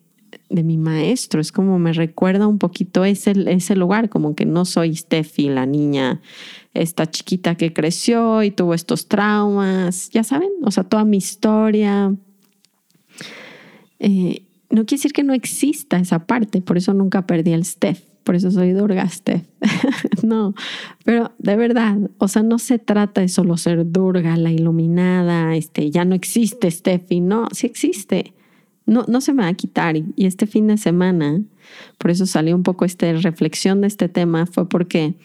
de 0.51 0.63
mi 0.63 0.77
maestro. 0.77 1.41
Es 1.41 1.51
como 1.51 1.79
me 1.79 1.91
recuerda 1.91 2.45
un 2.45 2.59
poquito 2.59 3.03
ese, 3.03 3.33
ese 3.47 3.75
lugar, 3.75 4.09
como 4.09 4.35
que 4.35 4.45
no 4.45 4.63
soy 4.65 4.95
Steffi, 4.95 5.49
la 5.49 5.65
niña, 5.65 6.21
esta 6.75 7.09
chiquita 7.09 7.55
que 7.55 7.73
creció 7.73 8.43
y 8.43 8.51
tuvo 8.51 8.75
estos 8.75 9.07
traumas. 9.07 10.11
Ya 10.11 10.23
saben, 10.23 10.51
o 10.61 10.69
sea, 10.69 10.83
toda 10.83 11.03
mi 11.03 11.17
historia. 11.17 12.15
Eh, 13.97 14.43
no 14.69 14.85
quiere 14.85 14.99
decir 14.99 15.13
que 15.13 15.23
no 15.23 15.33
exista 15.33 15.97
esa 15.97 16.27
parte, 16.27 16.61
por 16.61 16.77
eso 16.77 16.93
nunca 16.93 17.25
perdí 17.25 17.53
el 17.53 17.65
Steph 17.65 18.14
por 18.25 18.35
eso 18.35 18.49
soy 18.51 18.73
Durgaste. 18.73 19.45
no, 20.23 20.55
pero 21.05 21.31
de 21.37 21.55
verdad, 21.55 21.97
o 22.17 22.27
sea, 22.27 22.43
no 22.43 22.57
se 22.57 22.79
trata 22.79 23.21
de 23.21 23.29
solo 23.29 23.55
ser 23.55 23.89
Durga, 23.89 24.35
la 24.35 24.51
iluminada, 24.51 25.55
este, 25.55 25.91
ya 25.91 26.03
no 26.03 26.15
existe 26.15 26.69
Steffi, 26.69 27.21
no, 27.21 27.47
sí 27.51 27.67
existe. 27.67 28.33
No, 28.87 29.05
no 29.07 29.21
se 29.21 29.33
me 29.33 29.43
va 29.43 29.49
a 29.49 29.53
quitar. 29.53 29.95
Y 29.95 30.25
este 30.25 30.47
fin 30.47 30.67
de 30.67 30.77
semana, 30.77 31.41
por 31.97 32.11
eso 32.11 32.25
salió 32.25 32.55
un 32.55 32.63
poco 32.63 32.83
esta 32.83 33.11
reflexión 33.13 33.81
de 33.81 33.87
este 33.87 34.09
tema, 34.09 34.47
fue 34.47 34.67
porque 34.67 35.15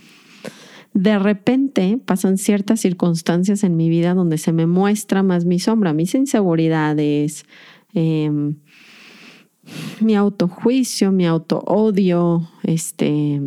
de 0.93 1.19
repente 1.19 1.99
pasan 2.05 2.37
ciertas 2.37 2.81
circunstancias 2.81 3.65
en 3.65 3.77
mi 3.77 3.89
vida 3.89 4.13
donde 4.13 4.39
se 4.39 4.53
me 4.53 4.67
muestra 4.67 5.23
más 5.23 5.47
mi 5.47 5.59
sombra, 5.59 5.95
mis 5.95 6.15
inseguridades, 6.15 7.47
eh, 7.95 8.31
mi 10.01 10.17
autojuicio, 10.17 11.13
mi 11.13 11.27
autoodio, 11.27 12.49
este, 12.63 13.41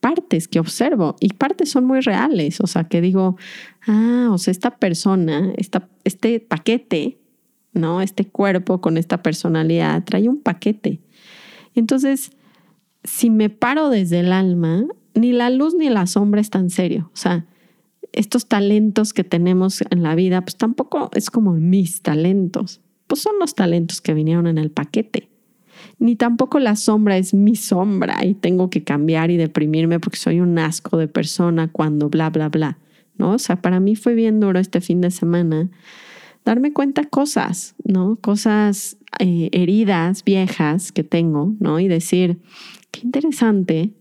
partes 0.00 0.48
que 0.48 0.60
observo 0.60 1.16
y 1.20 1.30
partes 1.30 1.70
son 1.70 1.84
muy 1.86 2.00
reales, 2.00 2.60
o 2.60 2.66
sea, 2.66 2.84
que 2.84 3.00
digo, 3.00 3.36
ah, 3.86 4.28
o 4.30 4.38
sea, 4.38 4.52
esta 4.52 4.76
persona, 4.76 5.52
esta, 5.56 5.88
este 6.04 6.40
paquete, 6.40 7.18
¿no? 7.72 8.00
Este 8.00 8.26
cuerpo 8.26 8.80
con 8.80 8.96
esta 8.96 9.22
personalidad 9.22 10.04
trae 10.04 10.28
un 10.28 10.40
paquete. 10.40 11.00
Entonces, 11.74 12.30
si 13.02 13.30
me 13.30 13.50
paro 13.50 13.88
desde 13.90 14.20
el 14.20 14.32
alma, 14.32 14.84
ni 15.14 15.32
la 15.32 15.50
luz 15.50 15.74
ni 15.74 15.88
la 15.88 16.06
sombra 16.06 16.40
es 16.40 16.50
tan 16.50 16.70
serio, 16.70 17.10
o 17.12 17.16
sea, 17.16 17.46
estos 18.12 18.46
talentos 18.46 19.12
que 19.12 19.24
tenemos 19.24 19.82
en 19.90 20.02
la 20.02 20.14
vida, 20.14 20.40
pues 20.42 20.56
tampoco 20.56 21.10
es 21.14 21.30
como 21.30 21.52
mis 21.52 22.02
talentos 22.02 22.80
pues 23.06 23.20
son 23.22 23.38
los 23.38 23.54
talentos 23.54 24.00
que 24.00 24.14
vinieron 24.14 24.46
en 24.46 24.58
el 24.58 24.70
paquete. 24.70 25.28
Ni 25.98 26.16
tampoco 26.16 26.58
la 26.58 26.76
sombra 26.76 27.16
es 27.16 27.34
mi 27.34 27.56
sombra 27.56 28.24
y 28.24 28.34
tengo 28.34 28.70
que 28.70 28.84
cambiar 28.84 29.30
y 29.30 29.36
deprimirme 29.36 30.00
porque 30.00 30.18
soy 30.18 30.40
un 30.40 30.58
asco 30.58 30.96
de 30.96 31.08
persona 31.08 31.70
cuando 31.70 32.08
bla, 32.08 32.30
bla, 32.30 32.48
bla. 32.48 32.78
¿No? 33.16 33.32
O 33.32 33.38
sea, 33.38 33.62
para 33.62 33.78
mí 33.78 33.94
fue 33.94 34.14
bien 34.14 34.40
duro 34.40 34.58
este 34.58 34.80
fin 34.80 35.00
de 35.00 35.10
semana 35.12 35.70
darme 36.44 36.72
cuenta 36.72 37.04
cosas, 37.04 37.74
¿no? 37.84 38.16
Cosas 38.16 38.98
eh, 39.18 39.50
heridas 39.52 40.24
viejas 40.24 40.90
que 40.90 41.04
tengo, 41.04 41.54
¿no? 41.60 41.78
Y 41.78 41.88
decir, 41.88 42.40
qué 42.90 43.00
interesante 43.04 43.92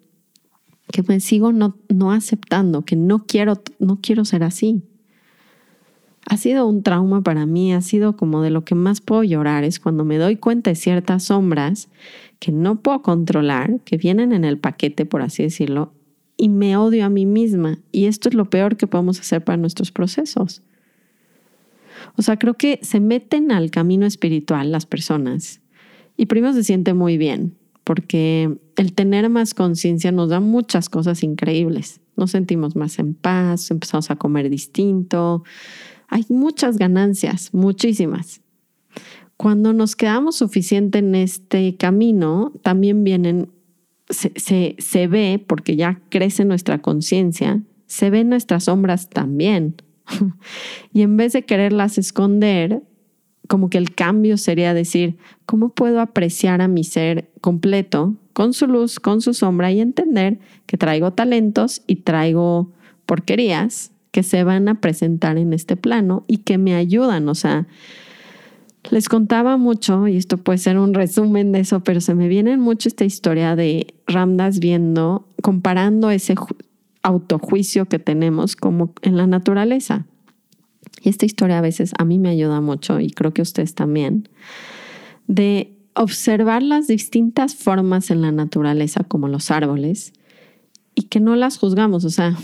que 0.91 1.03
me 1.03 1.19
sigo 1.19 1.51
no, 1.51 1.77
no 1.89 2.12
aceptando, 2.12 2.83
que 2.83 2.95
no 2.95 3.25
quiero, 3.25 3.62
no 3.79 4.00
quiero 4.01 4.25
ser 4.25 4.43
así 4.43 4.83
ha 6.25 6.38
sido 6.38 6.68
un 6.68 6.84
trauma 6.84 7.22
para 7.22 7.46
mí, 7.46 7.74
ha 7.74 7.82
sido 7.82 8.15
como 8.15 8.42
de 8.42 8.50
lo 8.50 8.63
que 8.63 8.75
más 8.75 9.01
puedo 9.01 9.24
llorar, 9.24 9.63
es 9.63 9.80
cuando 9.80 10.06
me 10.06 10.18
doy 10.18 10.38
cuenta 10.38 10.70
de 10.70 10.75
ciertas 10.75 11.25
sombras 11.25 11.89
que 12.39 12.51
no 12.51 12.82
puedo 12.82 13.01
controlar, 13.01 13.80
que 13.86 13.98
vienen 13.98 14.32
en 14.32 14.46
el 14.46 14.58
paquete, 14.58 15.06
por 15.06 15.22
así 15.22 15.44
decirlo, 15.44 15.94
y 16.38 16.50
me 16.50 16.77
odio 16.77 17.06
a 17.06 17.10
mí 17.10 17.25
misma. 17.25 17.80
Y 17.92 18.06
esto 18.06 18.30
es 18.30 18.36
lo 18.36 18.50
peor 18.50 18.77
que 18.77 18.88
podemos 18.88 19.20
hacer 19.20 19.44
para 19.44 19.58
nuestros 19.58 19.92
procesos. 19.92 20.62
O 22.15 22.22
sea, 22.22 22.38
creo 22.38 22.56
que 22.56 22.80
se 22.82 23.00
meten 23.00 23.51
al 23.51 23.72
camino 23.72 24.06
espiritual 24.06 24.72
las 24.72 24.86
personas 24.86 25.62
y 26.18 26.25
primero 26.27 26.53
se 26.53 26.63
siente 26.63 26.94
muy 26.94 27.18
bien, 27.18 27.56
porque 27.84 28.58
el 28.75 28.94
tener 28.94 29.30
más 29.30 29.53
conciencia 29.53 30.12
nos 30.12 30.30
da 30.30 30.39
muchas 30.39 30.89
cosas 30.89 31.24
increíbles. 31.24 32.01
Nos 32.15 32.32
sentimos 32.32 32.75
más 32.75 33.00
en 33.00 33.13
paz, 33.13 33.72
empezamos 33.72 34.12
a 34.12 34.15
comer 34.15 34.50
distinto, 34.50 35.44
hay 36.07 36.25
muchas 36.29 36.77
ganancias, 36.77 37.53
muchísimas. 37.53 38.41
Cuando 39.38 39.74
nos 39.74 39.95
quedamos 39.95 40.36
suficiente 40.36 41.00
en 41.00 41.15
este 41.15 41.75
camino, 41.75 42.51
también 42.62 43.03
vienen, 43.03 43.50
se, 44.10 44.75
se 44.77 45.07
ve, 45.07 45.43
porque 45.45 45.75
ya 45.75 46.01
crece 46.10 46.45
nuestra 46.45 46.79
conciencia, 46.81 47.62
se 47.88 48.10
ven 48.10 48.29
nuestras 48.29 48.65
sombras 48.65 49.10
también. 49.10 49.75
y 50.93 51.01
en 51.01 51.17
vez 51.17 51.33
de 51.33 51.43
quererlas 51.43 51.98
esconder, 51.98 52.83
como 53.48 53.69
que 53.69 53.77
el 53.77 53.93
cambio 53.93 54.38
sería 54.38 54.74
decir, 54.74 55.17
¿cómo 55.45 55.69
puedo 55.69 56.00
apreciar 56.00 56.62
a 56.62 56.67
mi 56.67 56.83
ser 56.83 57.31
completo 57.41 58.15
con 58.33 58.53
su 58.53 58.67
luz, 58.67 59.00
con 59.00 59.22
su 59.22 59.33
sombra 59.33 59.72
y 59.72 59.79
entender 59.79 60.39
que 60.65 60.77
traigo 60.77 61.12
talentos 61.13 61.83
y 61.88 61.98
traigo 61.98 62.72
porquerías 63.05 63.92
que 64.13 64.22
se 64.22 64.43
van 64.43 64.70
a 64.70 64.79
presentar 64.79 65.39
en 65.39 65.53
este 65.53 65.75
plano 65.75 66.24
y 66.27 66.38
que 66.38 66.60
me 66.60 66.75
ayudan. 66.75 67.27
O 67.29 67.34
sea, 67.34 67.65
les 68.91 69.10
contaba 69.10 69.58
mucho, 69.58 70.08
y 70.08 70.17
esto 70.17 70.38
puede 70.38 70.60
ser 70.60 70.77
un 70.77 70.93
resumen 70.93 71.51
de 71.51 71.62
eso, 71.62 71.84
pero 71.84 72.00
se 72.00 72.13
me 72.13 72.27
viene 72.27 72.55
mucho 72.58 72.89
esta 72.89 73.05
historia 73.05 73.55
de 73.55 73.96
Ramdas 74.05 74.60
viendo, 74.60 75.27
comparando 75.41 76.12
ese 76.12 76.36
autojuicio 77.01 77.88
que 77.88 77.98
tenemos 77.98 78.55
como 78.55 78.93
en 79.01 79.17
la 79.17 79.25
naturaleza. 79.25 80.05
Y 81.01 81.10
esta 81.10 81.25
historia 81.25 81.58
a 81.58 81.62
veces 81.62 81.91
a 81.98 82.05
mí 82.05 82.20
me 82.20 82.29
ayuda 82.29 82.62
mucho 82.62 83.00
y 83.00 83.10
creo 83.10 83.34
que 83.34 83.41
ustedes 83.41 83.74
también, 83.74 84.29
de 85.25 85.74
observar 85.96 86.62
las 86.62 86.86
distintas 86.86 87.55
formas 87.55 88.12
en 88.12 88.22
la 88.22 88.32
naturaleza, 88.32 89.03
como 89.05 89.27
los 89.27 89.50
árboles, 89.50 90.13
y 91.03 91.07
que 91.07 91.19
no 91.19 91.36
las 91.36 91.57
juzgamos. 91.57 92.05
O 92.05 92.10
sea, 92.10 92.38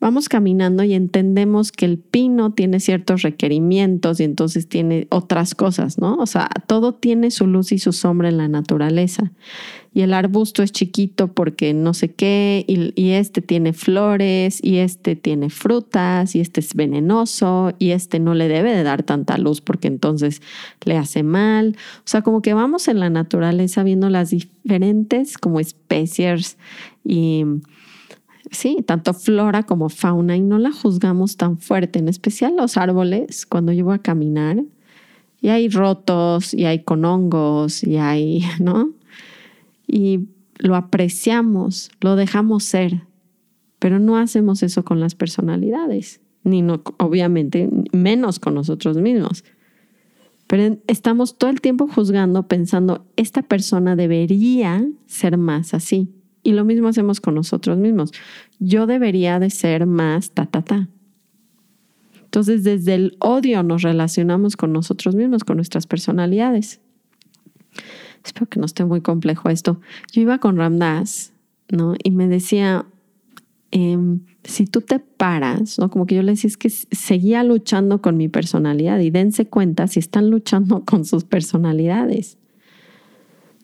vamos 0.00 0.28
caminando 0.28 0.84
y 0.84 0.92
entendemos 0.92 1.72
que 1.72 1.86
el 1.86 1.98
pino 1.98 2.52
tiene 2.52 2.78
ciertos 2.78 3.22
requerimientos 3.22 4.20
y 4.20 4.24
entonces 4.24 4.68
tiene 4.68 5.06
otras 5.10 5.54
cosas, 5.54 5.98
¿no? 5.98 6.16
O 6.16 6.26
sea, 6.26 6.48
todo 6.66 6.94
tiene 6.94 7.30
su 7.30 7.46
luz 7.46 7.72
y 7.72 7.78
su 7.78 7.92
sombra 7.92 8.28
en 8.28 8.36
la 8.36 8.48
naturaleza. 8.48 9.32
Y 9.94 10.00
el 10.02 10.14
arbusto 10.14 10.62
es 10.62 10.72
chiquito 10.72 11.32
porque 11.32 11.74
no 11.74 11.92
sé 11.92 12.12
qué, 12.12 12.64
y, 12.66 13.10
este 13.10 13.42
tiene 13.42 13.74
flores, 13.74 14.58
y 14.62 14.78
este 14.78 15.16
tiene 15.16 15.50
frutas, 15.50 16.34
y 16.34 16.40
este 16.40 16.60
es 16.60 16.74
venenoso, 16.74 17.74
y 17.78 17.90
este 17.90 18.18
no 18.18 18.34
le 18.34 18.48
debe 18.48 18.74
de 18.74 18.82
dar 18.84 19.02
tanta 19.02 19.36
luz 19.36 19.60
porque 19.60 19.88
entonces 19.88 20.40
le 20.84 20.96
hace 20.96 21.22
mal. 21.22 21.76
O 21.98 22.06
sea, 22.06 22.22
como 22.22 22.40
que 22.40 22.54
vamos 22.54 22.88
en 22.88 23.00
la 23.00 23.10
naturaleza 23.10 23.82
viendo 23.82 24.08
las 24.08 24.30
diferentes 24.30 25.36
como 25.36 25.60
especies 25.60 26.56
y 27.04 27.44
sí, 28.50 28.78
tanto 28.86 29.14
flora 29.14 29.62
como 29.62 29.88
fauna 29.88 30.36
y 30.36 30.40
no 30.40 30.58
la 30.58 30.72
juzgamos 30.72 31.36
tan 31.36 31.58
fuerte, 31.58 31.98
en 31.98 32.08
especial 32.08 32.56
los 32.56 32.76
árboles 32.76 33.46
cuando 33.46 33.72
yo 33.72 33.84
voy 33.84 33.94
a 33.94 33.98
caminar 33.98 34.62
y 35.40 35.48
hay 35.48 35.68
rotos 35.68 36.54
y 36.54 36.64
hay 36.64 36.84
con 36.84 37.04
hongos 37.04 37.82
y 37.82 37.96
hay, 37.96 38.44
¿no? 38.60 38.90
Y 39.86 40.28
lo 40.58 40.76
apreciamos, 40.76 41.90
lo 42.00 42.16
dejamos 42.16 42.64
ser, 42.64 43.02
pero 43.78 43.98
no 43.98 44.16
hacemos 44.16 44.62
eso 44.62 44.84
con 44.84 45.00
las 45.00 45.14
personalidades, 45.14 46.20
ni 46.44 46.62
no, 46.62 46.82
obviamente 46.98 47.68
menos 47.92 48.38
con 48.38 48.54
nosotros 48.54 48.96
mismos. 48.96 49.44
Pero 50.46 50.78
estamos 50.86 51.38
todo 51.38 51.50
el 51.50 51.60
tiempo 51.60 51.88
juzgando, 51.88 52.46
pensando, 52.46 53.06
esta 53.16 53.42
persona 53.42 53.96
debería 53.96 54.86
ser 55.06 55.38
más 55.38 55.74
así. 55.74 56.10
Y 56.42 56.52
lo 56.52 56.64
mismo 56.64 56.88
hacemos 56.88 57.20
con 57.20 57.34
nosotros 57.34 57.78
mismos. 57.78 58.12
Yo 58.58 58.86
debería 58.86 59.38
de 59.38 59.50
ser 59.50 59.86
más 59.86 60.32
ta, 60.32 60.46
ta, 60.46 60.62
ta. 60.62 60.88
Entonces, 62.24 62.64
desde 62.64 62.94
el 62.94 63.16
odio 63.20 63.62
nos 63.62 63.82
relacionamos 63.82 64.56
con 64.56 64.72
nosotros 64.72 65.14
mismos, 65.14 65.44
con 65.44 65.56
nuestras 65.56 65.86
personalidades. 65.86 66.80
Espero 68.24 68.46
que 68.46 68.58
no 68.58 68.66
esté 68.66 68.84
muy 68.84 69.00
complejo 69.00 69.50
esto. 69.50 69.80
Yo 70.12 70.22
iba 70.22 70.38
con 70.38 70.56
Ramdas, 70.56 71.32
¿no? 71.68 71.94
Y 72.02 72.10
me 72.10 72.28
decía, 72.28 72.86
em, 73.70 74.20
si 74.44 74.66
tú 74.66 74.80
te 74.80 74.98
paras, 74.98 75.78
¿no? 75.78 75.90
Como 75.90 76.06
que 76.06 76.14
yo 76.14 76.22
le 76.22 76.32
decía, 76.32 76.48
es 76.48 76.56
que 76.56 76.70
seguía 76.70 77.44
luchando 77.44 78.00
con 78.00 78.16
mi 78.16 78.28
personalidad 78.28 78.98
y 79.00 79.10
dense 79.10 79.46
cuenta 79.46 79.86
si 79.86 80.00
están 80.00 80.30
luchando 80.30 80.84
con 80.86 81.04
sus 81.04 81.24
personalidades 81.24 82.38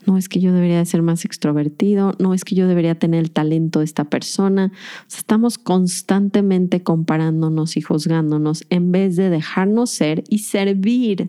no 0.09 0.17
es 0.17 0.31
que 0.31 0.41
yo 0.41 0.55
debería 0.55 0.83
ser 0.87 1.03
más 1.03 1.27
extrovertido, 1.27 2.15
no 2.19 2.33
es 2.33 2.43
que 2.43 2.55
yo 2.55 2.67
debería 2.67 2.95
tener 2.95 3.21
el 3.21 3.31
talento 3.31 3.81
de 3.81 3.85
esta 3.85 4.05
persona. 4.05 4.73
estamos 5.07 5.59
constantemente 5.59 6.83
comparándonos 6.83 7.77
y 7.77 7.83
juzgándonos 7.83 8.65
en 8.71 8.91
vez 8.91 9.17
de 9.17 9.29
dejarnos 9.29 9.91
ser 9.91 10.25
y 10.31 10.39
servir, 10.39 11.29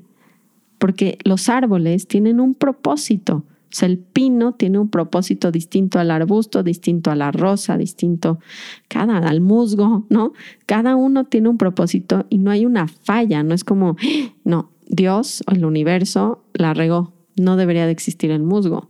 porque 0.77 1.17
los 1.25 1.49
árboles 1.49 2.07
tienen 2.07 2.39
un 2.39 2.53
propósito. 2.53 3.43
O 3.65 3.75
sea, 3.75 3.89
el 3.89 3.97
pino 3.97 4.53
tiene 4.53 4.79
un 4.79 4.89
propósito 4.89 5.51
distinto 5.51 5.99
al 5.99 6.09
arbusto, 6.09 6.63
distinto 6.63 7.11
a 7.11 7.15
la 7.15 7.33
rosa, 7.33 7.77
distinto 7.77 8.39
cada 8.87 9.17
al 9.17 9.41
musgo, 9.41 10.05
¿no? 10.09 10.31
Cada 10.65 10.95
uno 10.95 11.25
tiene 11.25 11.49
un 11.49 11.57
propósito 11.57 12.25
y 12.29 12.37
no 12.37 12.49
hay 12.49 12.65
una 12.65 12.87
falla, 12.87 13.43
no 13.43 13.53
es 13.53 13.65
como, 13.65 13.97
no, 14.45 14.71
Dios 14.87 15.43
o 15.47 15.51
el 15.51 15.65
universo 15.65 16.45
la 16.53 16.73
regó, 16.73 17.18
no 17.39 17.57
debería 17.57 17.85
de 17.85 17.91
existir 17.91 18.31
el 18.31 18.43
musgo. 18.43 18.89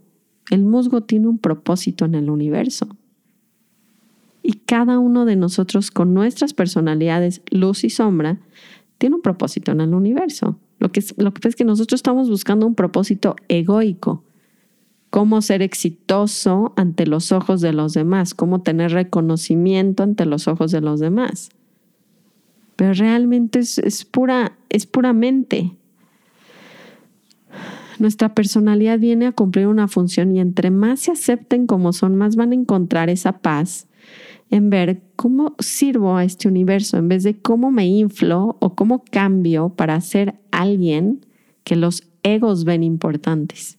El 0.50 0.64
musgo 0.64 1.02
tiene 1.02 1.28
un 1.28 1.38
propósito 1.38 2.04
en 2.04 2.14
el 2.14 2.30
universo. 2.30 2.88
Y 4.42 4.54
cada 4.54 4.98
uno 4.98 5.24
de 5.24 5.36
nosotros 5.36 5.90
con 5.90 6.14
nuestras 6.14 6.54
personalidades, 6.54 7.42
luz 7.50 7.84
y 7.84 7.90
sombra, 7.90 8.40
tiene 8.98 9.16
un 9.16 9.22
propósito 9.22 9.72
en 9.72 9.80
el 9.80 9.94
universo. 9.94 10.58
Lo 10.78 10.90
que, 10.90 11.04
lo 11.18 11.32
que 11.32 11.40
pasa 11.40 11.48
es 11.50 11.56
que 11.56 11.64
nosotros 11.64 11.98
estamos 11.98 12.28
buscando 12.28 12.66
un 12.66 12.74
propósito 12.74 13.36
egoico. 13.48 14.24
Cómo 15.10 15.42
ser 15.42 15.60
exitoso 15.62 16.72
ante 16.76 17.06
los 17.06 17.32
ojos 17.32 17.60
de 17.60 17.72
los 17.72 17.94
demás, 17.94 18.34
cómo 18.34 18.62
tener 18.62 18.92
reconocimiento 18.92 20.02
ante 20.02 20.24
los 20.24 20.48
ojos 20.48 20.70
de 20.70 20.80
los 20.80 21.00
demás. 21.00 21.50
Pero 22.76 22.94
realmente 22.94 23.58
es, 23.58 23.78
es 23.78 24.04
pura, 24.04 24.56
es 24.68 24.86
puramente 24.86 25.76
nuestra 28.00 28.34
personalidad 28.34 28.98
viene 28.98 29.26
a 29.26 29.32
cumplir 29.32 29.66
una 29.66 29.88
función 29.88 30.34
y 30.34 30.40
entre 30.40 30.70
más 30.70 31.00
se 31.00 31.12
acepten 31.12 31.66
como 31.66 31.92
son, 31.92 32.16
más 32.16 32.36
van 32.36 32.52
a 32.52 32.54
encontrar 32.54 33.10
esa 33.10 33.38
paz 33.38 33.86
en 34.50 34.68
ver 34.70 35.02
cómo 35.16 35.54
sirvo 35.58 36.16
a 36.16 36.24
este 36.24 36.48
universo 36.48 36.96
en 36.96 37.08
vez 37.08 37.22
de 37.22 37.38
cómo 37.38 37.70
me 37.70 37.86
inflo 37.86 38.56
o 38.60 38.74
cómo 38.74 39.04
cambio 39.10 39.70
para 39.70 40.00
ser 40.00 40.40
alguien 40.50 41.24
que 41.62 41.76
los 41.76 42.02
egos 42.22 42.64
ven 42.64 42.82
importantes. 42.82 43.78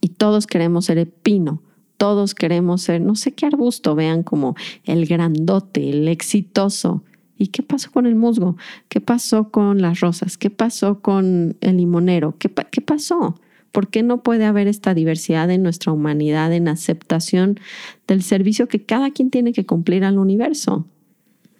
Y 0.00 0.08
todos 0.08 0.46
queremos 0.46 0.86
ser 0.86 1.08
pino, 1.10 1.62
todos 1.98 2.34
queremos 2.34 2.82
ser, 2.82 3.00
no 3.00 3.14
sé 3.14 3.32
qué 3.32 3.46
arbusto, 3.46 3.94
vean 3.94 4.22
como 4.22 4.56
el 4.84 5.06
grandote, 5.06 5.90
el 5.90 6.08
exitoso, 6.08 7.04
¿Y 7.40 7.46
qué 7.46 7.62
pasó 7.62 7.90
con 7.90 8.04
el 8.04 8.16
musgo? 8.16 8.58
¿Qué 8.90 9.00
pasó 9.00 9.48
con 9.48 9.80
las 9.80 10.00
rosas? 10.00 10.36
¿Qué 10.36 10.50
pasó 10.50 11.00
con 11.00 11.56
el 11.62 11.78
limonero? 11.78 12.36
¿Qué, 12.38 12.50
pasó? 12.50 13.34
¿Por 13.72 13.88
qué 13.88 14.02
no 14.02 14.22
puede 14.22 14.44
haber 14.44 14.68
esta 14.68 14.92
diversidad 14.92 15.50
en 15.50 15.62
nuestra 15.62 15.90
humanidad, 15.90 16.52
en 16.52 16.68
aceptación 16.68 17.58
del 18.06 18.22
servicio 18.22 18.68
que 18.68 18.82
cada 18.82 19.10
quien 19.10 19.30
tiene 19.30 19.54
que 19.54 19.64
cumplir 19.64 20.04
al 20.04 20.18
universo? 20.18 20.84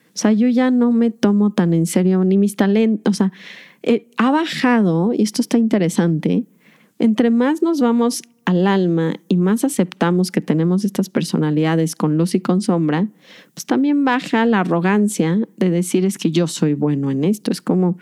O 0.08 0.18
sea, 0.18 0.32
yo 0.32 0.48
ya 0.48 0.70
no 0.70 0.92
me 0.92 1.10
tomo 1.10 1.54
tan 1.54 1.72
en 1.72 1.86
serio 1.86 2.22
ni 2.24 2.36
mis 2.36 2.56
talentos. 2.56 3.10
O 3.10 3.14
sea, 3.16 3.32
eh, 3.82 4.06
ha 4.18 4.30
bajado, 4.30 5.14
y 5.14 5.22
esto 5.22 5.40
está 5.40 5.56
interesante, 5.56 6.44
entre 7.00 7.30
más 7.30 7.62
nos 7.62 7.80
vamos 7.80 8.22
al 8.44 8.66
alma 8.66 9.14
y 9.26 9.38
más 9.38 9.64
aceptamos 9.64 10.30
que 10.30 10.42
tenemos 10.42 10.84
estas 10.84 11.08
personalidades 11.08 11.96
con 11.96 12.18
luz 12.18 12.34
y 12.34 12.40
con 12.40 12.60
sombra, 12.60 13.08
pues 13.54 13.64
también 13.64 14.04
baja 14.04 14.44
la 14.44 14.60
arrogancia 14.60 15.48
de 15.56 15.70
decir 15.70 16.04
es 16.04 16.18
que 16.18 16.30
yo 16.30 16.46
soy 16.46 16.74
bueno 16.74 17.10
en 17.10 17.24
esto. 17.24 17.50
Es 17.50 17.62
como, 17.62 17.96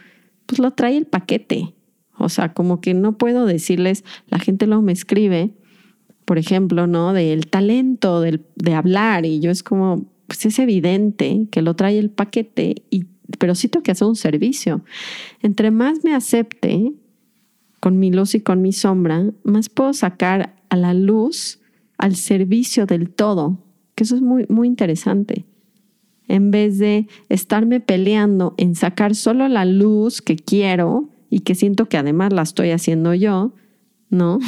pues 0.46 0.58
lo 0.58 0.72
trae 0.72 0.96
el 0.96 1.06
paquete. 1.06 1.74
O 2.16 2.28
sea, 2.28 2.52
como 2.52 2.80
que 2.80 2.92
no 2.92 3.16
puedo 3.16 3.46
decirles, 3.46 4.04
la 4.26 4.40
gente 4.40 4.66
luego 4.66 4.82
me 4.82 4.92
escribe, 4.92 5.54
por 6.24 6.36
ejemplo, 6.36 6.88
¿no? 6.88 7.12
Del 7.12 7.46
talento 7.46 8.20
del, 8.20 8.44
de 8.56 8.74
hablar 8.74 9.26
y 9.26 9.38
yo 9.38 9.52
es 9.52 9.62
como, 9.62 10.06
pues 10.26 10.44
es 10.44 10.58
evidente 10.58 11.46
que 11.52 11.62
lo 11.62 11.74
trae 11.74 12.00
el 12.00 12.10
paquete, 12.10 12.82
y, 12.90 13.04
pero 13.38 13.54
sí 13.54 13.68
tengo 13.68 13.84
que 13.84 13.92
hacer 13.92 14.08
un 14.08 14.16
servicio. 14.16 14.82
Entre 15.40 15.70
más 15.70 16.02
me 16.02 16.16
acepte, 16.16 16.94
con 17.80 17.98
mi 17.98 18.10
luz 18.10 18.34
y 18.34 18.40
con 18.40 18.62
mi 18.62 18.72
sombra, 18.72 19.24
más 19.44 19.68
puedo 19.68 19.92
sacar 19.92 20.56
a 20.68 20.76
la 20.76 20.94
luz 20.94 21.60
al 21.96 22.16
servicio 22.16 22.86
del 22.86 23.10
todo, 23.10 23.58
que 23.94 24.04
eso 24.04 24.16
es 24.16 24.22
muy, 24.22 24.46
muy 24.48 24.68
interesante. 24.68 25.44
En 26.28 26.50
vez 26.50 26.78
de 26.78 27.08
estarme 27.28 27.80
peleando 27.80 28.54
en 28.58 28.74
sacar 28.74 29.14
solo 29.14 29.48
la 29.48 29.64
luz 29.64 30.20
que 30.20 30.36
quiero 30.36 31.08
y 31.30 31.40
que 31.40 31.54
siento 31.54 31.88
que 31.88 31.96
además 31.96 32.32
la 32.32 32.42
estoy 32.42 32.70
haciendo 32.70 33.14
yo, 33.14 33.52
¿no? 34.10 34.38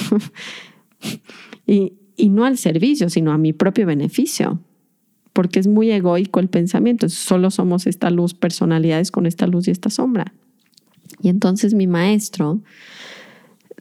y, 1.67 1.95
y 2.17 2.29
no 2.29 2.45
al 2.45 2.59
servicio, 2.59 3.09
sino 3.09 3.33
a 3.33 3.39
mi 3.39 3.53
propio 3.53 3.87
beneficio, 3.87 4.61
porque 5.33 5.59
es 5.59 5.67
muy 5.67 5.91
egoico 5.91 6.39
el 6.41 6.49
pensamiento. 6.49 7.09
Solo 7.09 7.51
somos 7.51 7.87
esta 7.87 8.11
luz, 8.11 8.35
personalidades 8.35 9.11
con 9.11 9.27
esta 9.27 9.47
luz 9.47 9.69
y 9.69 9.71
esta 9.71 9.89
sombra. 9.89 10.35
Y 11.23 11.29
entonces 11.29 11.75
mi 11.75 11.87
maestro 11.87 12.61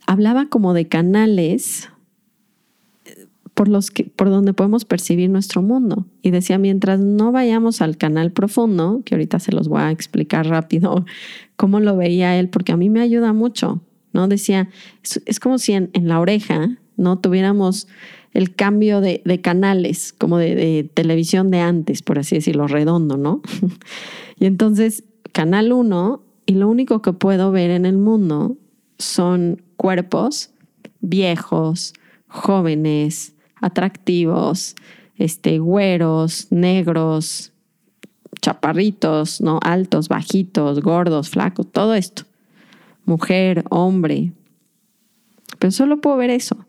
hablaba 0.10 0.48
como 0.48 0.74
de 0.74 0.88
canales 0.88 1.88
eh, 3.06 3.28
por 3.54 3.68
los 3.68 3.92
que 3.92 4.06
por 4.06 4.32
donde 4.32 4.54
podemos 4.54 4.84
percibir 4.84 5.30
nuestro 5.30 5.62
mundo. 5.62 6.08
Y 6.24 6.32
decía 6.32 6.58
mientras 6.58 7.00
no 7.00 7.32
vayamos 7.32 7.84
al 7.84 7.96
canal 7.96 8.32
profundo 8.32 9.04
que 9.06 9.14
ahorita 9.14 9.40
se 9.40 9.52
los 9.52 9.68
voy 9.68 9.82
a 9.82 9.92
explicar 9.92 10.48
rápido 10.48 11.06
cómo 11.56 11.80
lo 11.80 11.96
veía 11.96 12.40
él 12.40 12.50
porque 12.50 12.72
a 12.72 12.78
mí 12.78 12.90
me 12.90 13.02
ayuda 13.02 13.34
mucho 13.34 13.82
no 14.12 14.28
decía 14.28 14.70
es, 15.04 15.40
como 15.40 15.60
si 15.60 15.74
en, 15.74 15.92
la 15.94 16.20
oreja 16.20 16.80
no 16.98 17.20
tuviéramos 17.20 17.88
el 18.34 18.56
cambio 18.56 19.02
de, 19.02 19.22
canales 19.44 20.12
como 20.12 20.40
de, 20.40 20.90
televisión 20.96 21.52
de 21.52 21.60
antes 21.60 22.02
por 22.02 22.18
así 22.18 22.34
decirlo 22.34 22.66
redondo 22.66 23.18
no 23.18 23.44
y 24.40 24.48
entonces 24.48 25.04
canal 25.32 25.72
1 25.72 26.24
y 26.48 26.54
lo 26.54 26.68
único 26.68 27.04
que 27.04 27.14
puedo 27.14 27.52
ver 27.52 27.70
en 27.70 27.86
el 27.86 28.00
mundo 28.00 28.58
son 28.98 29.62
cuerpos 29.80 30.52
viejos, 31.00 31.94
jóvenes, 32.28 33.34
atractivos, 33.56 34.76
este, 35.16 35.60
güeros, 35.60 36.48
negros, 36.52 37.54
chaparritos, 38.42 39.40
¿no? 39.40 39.60
Altos, 39.64 40.10
bajitos, 40.10 40.82
gordos, 40.82 41.30
flacos, 41.30 41.72
todo 41.72 41.96
esto. 41.96 42.24
Mujer, 43.06 43.64
hombre, 43.70 44.34
Pero 45.60 45.72
solo 45.72 46.02
puedo 46.02 46.18
ver 46.18 46.30
eso. 46.30 46.66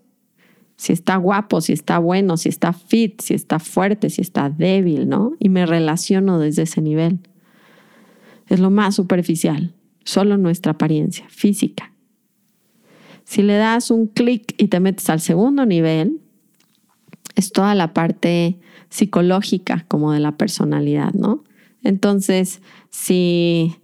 Si 0.77 0.92
está 0.92 1.16
guapo, 1.16 1.61
si 1.61 1.73
está 1.73 1.99
bueno, 1.99 2.37
si 2.37 2.49
está 2.49 2.73
fit, 2.73 3.20
si 3.20 3.35
está 3.35 3.59
fuerte, 3.59 4.09
si 4.09 4.23
está 4.23 4.49
débil, 4.51 5.09
¿no? 5.09 5.33
Y 5.40 5.49
me 5.49 5.66
relaciono 5.66 6.38
desde 6.38 6.62
ese 6.62 6.81
nivel. 6.81 7.18
Es 8.49 8.61
lo 8.61 8.70
más 8.70 8.94
superficial, 8.94 9.75
solo 10.05 10.38
nuestra 10.38 10.73
apariencia 10.73 11.27
física. 11.29 11.90
Si 13.30 13.44
le 13.44 13.54
das 13.54 13.92
un 13.92 14.08
clic 14.08 14.54
y 14.58 14.66
te 14.66 14.80
metes 14.80 15.08
al 15.08 15.20
segundo 15.20 15.64
nivel, 15.64 16.18
es 17.36 17.52
toda 17.52 17.76
la 17.76 17.94
parte 17.94 18.58
psicológica 18.88 19.84
como 19.86 20.10
de 20.10 20.18
la 20.18 20.36
personalidad, 20.36 21.12
¿no? 21.12 21.44
Entonces, 21.84 22.60
si 22.90 23.76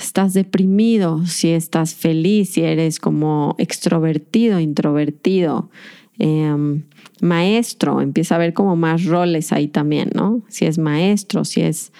estás 0.00 0.34
deprimido, 0.34 1.24
si 1.26 1.50
estás 1.50 1.94
feliz, 1.94 2.54
si 2.54 2.62
eres 2.62 2.98
como 2.98 3.54
extrovertido, 3.58 4.58
introvertido, 4.58 5.70
em, 6.18 6.82
maestro, 7.20 8.00
empieza 8.00 8.34
a 8.34 8.38
ver 8.38 8.52
como 8.52 8.74
más 8.74 9.04
roles 9.04 9.52
ahí 9.52 9.68
también, 9.68 10.10
¿no? 10.12 10.42
Si 10.48 10.64
es 10.64 10.76
maestro, 10.76 11.44
si 11.44 11.60
es 11.60 11.92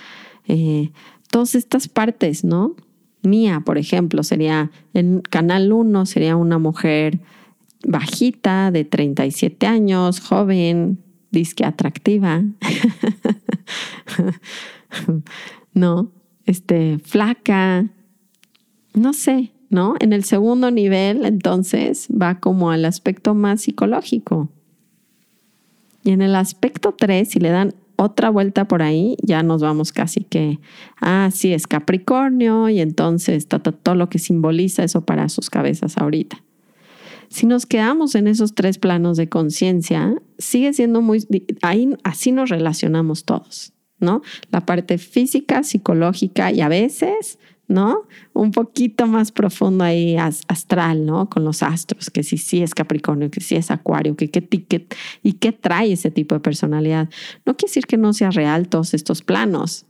eh, 0.48 0.90
todas 1.30 1.54
estas 1.54 1.86
partes, 1.86 2.42
¿no? 2.42 2.74
Mía, 3.22 3.62
por 3.64 3.78
ejemplo, 3.78 4.22
sería 4.22 4.70
en 4.94 5.20
Canal 5.20 5.72
1, 5.72 6.06
sería 6.06 6.36
una 6.36 6.58
mujer 6.58 7.20
bajita, 7.84 8.70
de 8.70 8.84
37 8.84 9.66
años, 9.66 10.20
joven, 10.20 10.98
disque 11.30 11.64
atractiva. 11.64 12.42
no, 15.74 16.12
este, 16.46 16.98
flaca, 16.98 17.86
no 18.94 19.12
sé, 19.12 19.52
¿no? 19.70 19.94
En 20.00 20.12
el 20.12 20.24
segundo 20.24 20.70
nivel, 20.70 21.24
entonces, 21.24 22.08
va 22.10 22.40
como 22.40 22.70
al 22.70 22.84
aspecto 22.84 23.34
más 23.34 23.62
psicológico. 23.62 24.48
Y 26.04 26.10
en 26.10 26.22
el 26.22 26.34
aspecto 26.34 26.94
3, 26.98 27.28
si 27.28 27.38
le 27.38 27.50
dan 27.50 27.74
otra 28.02 28.30
vuelta 28.30 28.66
por 28.66 28.82
ahí, 28.82 29.16
ya 29.22 29.42
nos 29.42 29.62
vamos 29.62 29.92
casi 29.92 30.24
que, 30.24 30.58
ah, 31.00 31.30
sí, 31.32 31.52
es 31.52 31.66
Capricornio 31.66 32.68
y 32.68 32.80
entonces 32.80 33.46
todo 33.48 33.94
lo 33.94 34.08
que 34.08 34.18
simboliza 34.18 34.84
eso 34.84 35.04
para 35.04 35.28
sus 35.28 35.50
cabezas 35.50 35.98
ahorita. 35.98 36.42
Si 37.28 37.46
nos 37.46 37.64
quedamos 37.64 38.14
en 38.14 38.26
esos 38.26 38.54
tres 38.54 38.78
planos 38.78 39.16
de 39.16 39.28
conciencia, 39.28 40.14
sigue 40.38 40.72
siendo 40.72 41.00
muy, 41.00 41.26
ahí 41.62 41.96
así 42.04 42.30
nos 42.30 42.50
relacionamos 42.50 43.24
todos. 43.24 43.72
¿no? 44.02 44.20
La 44.50 44.66
parte 44.66 44.98
física, 44.98 45.62
psicológica 45.62 46.52
y 46.52 46.60
a 46.60 46.68
veces, 46.68 47.38
¿no? 47.68 48.02
Un 48.32 48.50
poquito 48.50 49.06
más 49.06 49.32
profundo 49.32 49.84
ahí 49.84 50.16
astral, 50.16 51.06
¿no? 51.06 51.28
Con 51.28 51.44
los 51.44 51.62
astros, 51.62 52.10
que 52.10 52.22
si 52.22 52.36
sí 52.36 52.62
es 52.62 52.74
Capricornio, 52.74 53.30
que 53.30 53.40
sí 53.40 53.54
es 53.54 53.70
Acuario, 53.70 54.16
que 54.16 54.30
qué 54.30 54.86
y 55.22 55.32
qué 55.34 55.52
trae 55.52 55.92
ese 55.92 56.10
tipo 56.10 56.34
de 56.34 56.40
personalidad. 56.40 57.08
No 57.46 57.56
quiere 57.56 57.70
decir 57.70 57.86
que 57.86 57.96
no 57.96 58.12
sea 58.12 58.30
real 58.30 58.68
todos 58.68 58.94
estos 58.94 59.22
planos, 59.22 59.86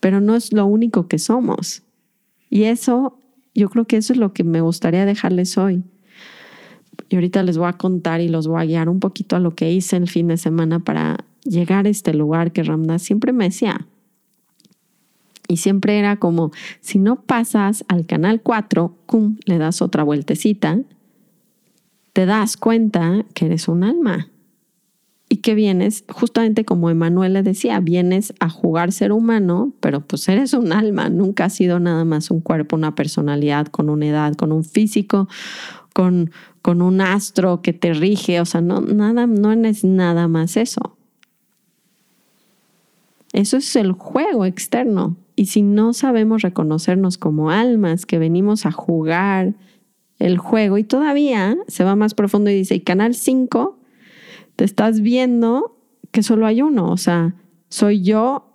pero 0.00 0.20
no 0.20 0.34
es 0.34 0.52
lo 0.52 0.64
único 0.66 1.08
que 1.08 1.18
somos. 1.18 1.82
Y 2.48 2.64
eso, 2.64 3.18
yo 3.54 3.68
creo 3.68 3.86
que 3.86 3.96
eso 3.96 4.12
es 4.12 4.18
lo 4.18 4.32
que 4.32 4.44
me 4.44 4.60
gustaría 4.60 5.04
dejarles 5.04 5.58
hoy. 5.58 5.84
Y 7.08 7.16
ahorita 7.16 7.42
les 7.42 7.58
voy 7.58 7.68
a 7.68 7.74
contar 7.74 8.20
y 8.20 8.28
los 8.28 8.46
voy 8.46 8.62
a 8.62 8.64
guiar 8.64 8.88
un 8.88 9.00
poquito 9.00 9.36
a 9.36 9.40
lo 9.40 9.54
que 9.54 9.72
hice 9.72 9.96
el 9.96 10.08
fin 10.08 10.28
de 10.28 10.36
semana 10.36 10.80
para 10.80 11.24
llegar 11.44 11.86
a 11.86 11.88
este 11.88 12.14
lugar 12.14 12.52
que 12.52 12.62
Ramdas 12.62 13.02
siempre 13.02 13.32
me 13.32 13.44
decía. 13.44 13.86
Y 15.50 15.56
siempre 15.56 15.98
era 15.98 16.14
como, 16.14 16.52
si 16.80 17.00
no 17.00 17.22
pasas 17.22 17.84
al 17.88 18.06
canal 18.06 18.40
4, 18.40 18.94
cum, 19.06 19.36
le 19.46 19.58
das 19.58 19.82
otra 19.82 20.04
vueltecita, 20.04 20.78
te 22.12 22.24
das 22.24 22.56
cuenta 22.56 23.24
que 23.34 23.46
eres 23.46 23.66
un 23.66 23.82
alma 23.82 24.28
y 25.28 25.38
que 25.38 25.56
vienes, 25.56 26.04
justamente 26.08 26.64
como 26.64 26.88
Emanuel 26.88 27.32
le 27.32 27.42
decía, 27.42 27.80
vienes 27.80 28.32
a 28.38 28.48
jugar 28.48 28.92
ser 28.92 29.10
humano, 29.10 29.72
pero 29.80 30.02
pues 30.02 30.28
eres 30.28 30.52
un 30.52 30.72
alma, 30.72 31.08
nunca 31.08 31.46
has 31.46 31.54
sido 31.54 31.80
nada 31.80 32.04
más 32.04 32.30
un 32.30 32.40
cuerpo, 32.40 32.76
una 32.76 32.94
personalidad, 32.94 33.66
con 33.66 33.90
una 33.90 34.06
edad, 34.06 34.34
con 34.36 34.52
un 34.52 34.62
físico, 34.62 35.28
con, 35.92 36.30
con 36.62 36.80
un 36.80 37.00
astro 37.00 37.60
que 37.60 37.72
te 37.72 37.92
rige, 37.92 38.40
o 38.40 38.44
sea, 38.44 38.60
no, 38.60 38.82
nada, 38.82 39.26
no 39.26 39.50
es 39.50 39.82
nada 39.82 40.28
más 40.28 40.56
eso. 40.56 40.96
Eso 43.32 43.56
es 43.56 43.74
el 43.74 43.92
juego 43.92 44.44
externo. 44.44 45.16
Y 45.40 45.46
si 45.46 45.62
no 45.62 45.94
sabemos 45.94 46.42
reconocernos 46.42 47.16
como 47.16 47.50
almas 47.50 48.04
que 48.04 48.18
venimos 48.18 48.66
a 48.66 48.72
jugar 48.72 49.54
el 50.18 50.36
juego 50.36 50.76
y 50.76 50.84
todavía 50.84 51.56
se 51.66 51.82
va 51.82 51.96
más 51.96 52.12
profundo 52.12 52.50
y 52.50 52.54
dice, 52.56 52.74
y 52.74 52.80
Canal 52.80 53.14
5, 53.14 53.78
te 54.56 54.64
estás 54.64 55.00
viendo 55.00 55.78
que 56.10 56.22
solo 56.22 56.44
hay 56.44 56.60
uno, 56.60 56.90
o 56.90 56.98
sea, 56.98 57.36
soy 57.70 58.02
yo 58.02 58.52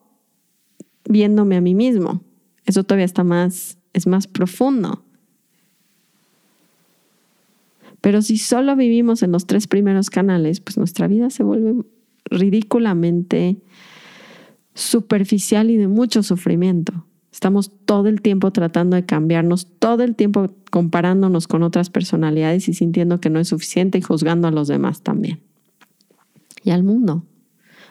viéndome 1.10 1.56
a 1.56 1.62
mí 1.62 1.74
mismo. 1.74 2.22
Eso 2.68 2.84
todavía 2.84 3.06
está 3.06 3.24
más, 3.24 3.80
es 3.94 4.06
más 4.06 4.28
profundo. 4.28 5.04
Pero 8.00 8.22
si 8.22 8.38
solo 8.38 8.76
vivimos 8.76 9.24
en 9.24 9.32
los 9.32 9.48
tres 9.48 9.66
primeros 9.66 10.12
canales, 10.12 10.60
pues 10.60 10.78
nuestra 10.78 11.08
vida 11.08 11.32
se 11.32 11.42
vuelve 11.42 11.84
ridículamente 12.26 13.58
superficial 14.76 15.72
y 15.72 15.78
de 15.78 15.88
mucho 15.88 16.22
sufrimiento. 16.22 17.06
Estamos 17.32 17.72
todo 17.86 18.08
el 18.08 18.22
tiempo 18.22 18.52
tratando 18.52 18.96
de 18.96 19.06
cambiarnos, 19.06 19.68
todo 19.80 20.04
el 20.04 20.16
tiempo 20.16 20.54
comparándonos 20.70 21.48
con 21.48 21.64
otras 21.64 21.90
personalidades 21.90 22.70
y 22.70 22.74
sintiendo 22.74 23.20
que 23.20 23.30
no 23.30 23.40
es 23.40 23.48
suficiente 23.48 23.98
y 23.98 24.02
juzgando 24.02 24.48
a 24.48 24.52
los 24.52 24.68
demás 24.68 25.02
también. 25.02 25.42
Y 26.64 26.70
al 26.70 26.84
mundo. 26.84 27.26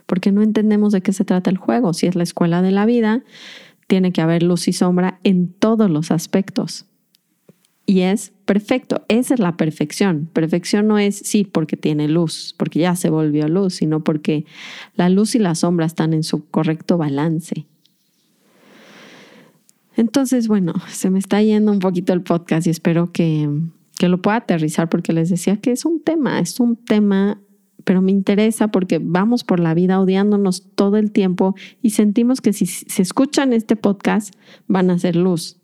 Porque 0.06 0.32
no 0.32 0.42
entendemos 0.42 0.92
de 0.92 1.00
qué 1.00 1.12
se 1.12 1.24
trata 1.24 1.50
el 1.50 1.56
juego. 1.56 1.92
Si 1.92 2.06
es 2.06 2.14
la 2.14 2.22
escuela 2.22 2.62
de 2.62 2.70
la 2.70 2.86
vida, 2.86 3.22
tiene 3.86 4.12
que 4.12 4.20
haber 4.20 4.42
luz 4.42 4.68
y 4.68 4.72
sombra 4.72 5.20
en 5.24 5.52
todos 5.52 5.90
los 5.90 6.10
aspectos. 6.10 6.86
Y 7.86 8.00
es 8.00 8.32
perfecto, 8.46 9.04
esa 9.08 9.34
es 9.34 9.40
la 9.40 9.56
perfección. 9.56 10.30
Perfección 10.32 10.86
no 10.86 10.98
es 10.98 11.16
sí 11.16 11.44
porque 11.44 11.76
tiene 11.76 12.08
luz, 12.08 12.54
porque 12.56 12.78
ya 12.78 12.96
se 12.96 13.10
volvió 13.10 13.46
luz, 13.46 13.74
sino 13.74 14.02
porque 14.02 14.46
la 14.96 15.10
luz 15.10 15.34
y 15.34 15.38
la 15.38 15.54
sombra 15.54 15.84
están 15.84 16.14
en 16.14 16.22
su 16.22 16.46
correcto 16.46 16.96
balance. 16.96 17.66
Entonces, 19.96 20.48
bueno, 20.48 20.74
se 20.88 21.10
me 21.10 21.18
está 21.18 21.42
yendo 21.42 21.72
un 21.72 21.78
poquito 21.78 22.14
el 22.14 22.22
podcast 22.22 22.66
y 22.66 22.70
espero 22.70 23.12
que, 23.12 23.48
que 23.98 24.08
lo 24.08 24.20
pueda 24.20 24.38
aterrizar 24.38 24.88
porque 24.88 25.12
les 25.12 25.28
decía 25.28 25.58
que 25.58 25.70
es 25.70 25.84
un 25.84 26.00
tema, 26.00 26.40
es 26.40 26.60
un 26.60 26.76
tema, 26.76 27.40
pero 27.84 28.00
me 28.00 28.12
interesa 28.12 28.68
porque 28.68 28.98
vamos 29.00 29.44
por 29.44 29.60
la 29.60 29.74
vida 29.74 30.00
odiándonos 30.00 30.70
todo 30.74 30.96
el 30.96 31.12
tiempo 31.12 31.54
y 31.82 31.90
sentimos 31.90 32.40
que 32.40 32.54
si 32.54 32.64
se 32.64 33.02
escuchan 33.02 33.52
este 33.52 33.76
podcast 33.76 34.34
van 34.66 34.90
a 34.90 34.98
ser 34.98 35.16
luz. 35.16 35.58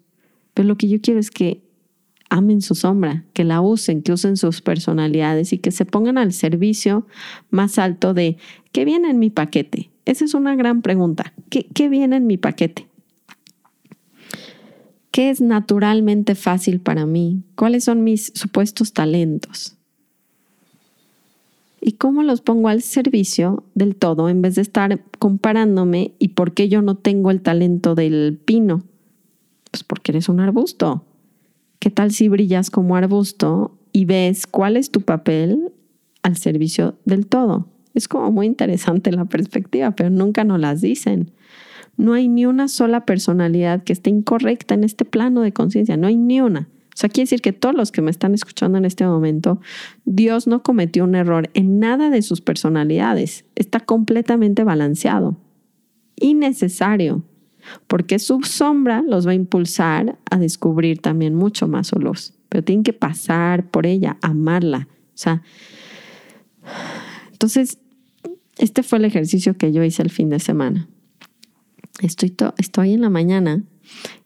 Pero 0.53 0.69
lo 0.69 0.77
que 0.77 0.89
yo 0.89 1.01
quiero 1.01 1.19
es 1.19 1.31
que 1.31 1.63
amen 2.31 2.63
su 2.63 2.75
sombra, 2.75 3.25
que 3.35 3.45
la 3.45 3.61
usen, 3.61 4.03
que 4.03 4.13
usen 4.13 4.37
sus 4.37 4.63
personalidades 4.63 5.53
y 5.53 5.59
que 5.59 5.73
se 5.73 5.85
pongan 5.85 6.17
al 6.17 6.33
servicio 6.33 7.07
más 7.51 7.79
alto 7.79 8.15
de 8.15 8.39
¿qué 8.73 8.85
viene 8.85 9.11
en 9.11 9.19
mi 9.19 9.31
paquete? 9.31 9.91
Esa 10.07 10.25
es 10.25 10.35
una 10.35 10.57
gran 10.57 10.81
pregunta. 10.81 11.35
¿Qué, 11.51 11.89
viene 11.89 12.17
en 12.17 12.27
mi 12.27 12.37
paquete? 12.37 12.87
¿Qué 15.11 15.31
es 15.31 15.41
naturalmente 15.41 16.35
fácil 16.35 16.81
para 16.81 17.05
mí? 17.05 17.43
¿Cuáles 17.57 17.85
son 17.85 18.05
mis 18.05 18.33
supuestos 18.35 18.93
talentos? 18.93 19.77
¿Y 21.81 21.93
cómo 21.93 22.23
los 22.23 22.41
pongo 22.41 22.69
al 22.69 22.83
servicio 22.83 23.65
del 23.75 23.97
todo 23.97 24.29
en 24.29 24.43
vez 24.43 24.55
de 24.55 24.63
estar 24.63 25.03
comparándome 25.19 26.13
y 26.19 26.29
por 26.29 26.55
qué 26.55 26.69
yo 26.69 26.83
no 26.83 26.95
tengo 26.97 27.31
el 27.31 27.41
talento 27.41 27.95
del 27.95 28.39
pino? 28.45 28.83
Pues 29.71 29.83
porque 29.83 30.13
eres 30.13 30.29
un 30.29 30.41
arbusto. 30.41 31.05
¿Qué 31.81 31.89
tal 31.89 32.13
si 32.13 32.29
brillas 32.29 32.69
como 32.69 32.95
arbusto 32.95 33.75
y 33.91 34.05
ves 34.05 34.47
cuál 34.47 34.77
es 34.77 34.91
tu 34.91 35.01
papel 35.01 35.73
al 36.23 36.37
servicio 36.37 36.99
del 37.07 37.27
todo? 37.27 37.69
Es 37.95 38.07
como 38.07 38.31
muy 38.31 38.45
interesante 38.45 39.11
la 39.11 39.25
perspectiva, 39.25 39.93
pero 39.93 40.11
nunca 40.11 40.45
nos 40.45 40.61
las 40.61 40.83
dicen. 40.83 41.31
No 41.97 42.13
hay 42.13 42.29
ni 42.29 42.45
una 42.45 42.69
sola 42.69 43.07
personalidad 43.07 43.83
que 43.83 43.95
esté 43.95 44.11
incorrecta 44.11 44.75
en 44.75 44.85
este 44.85 45.07
plano 45.07 45.41
de 45.41 45.55
conciencia, 45.55 45.97
no 45.97 46.07
hay 46.07 46.19
ni 46.19 46.43
una. 46.43 46.69
O 46.95 46.97
sea, 46.97 47.09
quiere 47.09 47.25
decir 47.25 47.41
que 47.41 47.55
todos 47.55 47.75
los 47.75 47.93
que 47.93 48.03
me 48.03 48.11
están 48.11 48.35
escuchando 48.35 48.77
en 48.77 48.85
este 48.85 49.07
momento, 49.07 49.59
Dios 50.05 50.47
no 50.47 50.63
cometió 50.63 51.05
un 51.05 51.15
error 51.15 51.49
en 51.55 51.79
nada 51.79 52.11
de 52.11 52.21
sus 52.21 52.43
personalidades. 52.43 53.47
Está 53.55 53.81
completamente 53.81 54.65
balanceado. 54.65 55.39
Innecesario 56.17 57.25
porque 57.87 58.19
su 58.19 58.43
sombra 58.43 59.03
los 59.03 59.27
va 59.27 59.33
a 59.33 59.35
impulsar 59.35 60.19
a 60.31 60.39
descubrir 60.39 61.01
también 61.01 61.35
mucho 61.35 61.69
más 61.69 61.89
su 61.89 61.99
luz, 61.99 62.35
pero 62.49 62.65
tienen 62.65 62.85
que 62.85 62.93
pasar 62.93 63.71
por 63.71 63.87
ella, 63.87 64.17
amarla. 64.23 64.89
O 65.15 65.19
sea, 65.23 65.43
entonces, 67.33 67.79
este 68.59 68.83
fue 68.83 68.99
el 68.99 69.05
ejercicio 69.05 69.57
que 69.57 69.73
yo 69.73 69.83
hice 69.83 70.03
el 70.03 70.11
fin 70.11 70.29
de 70.29 70.41
semana. 70.41 70.89
Estoy, 72.03 72.35
estoy 72.59 72.95
en 72.95 73.01
la 73.01 73.11
mañana 73.11 73.63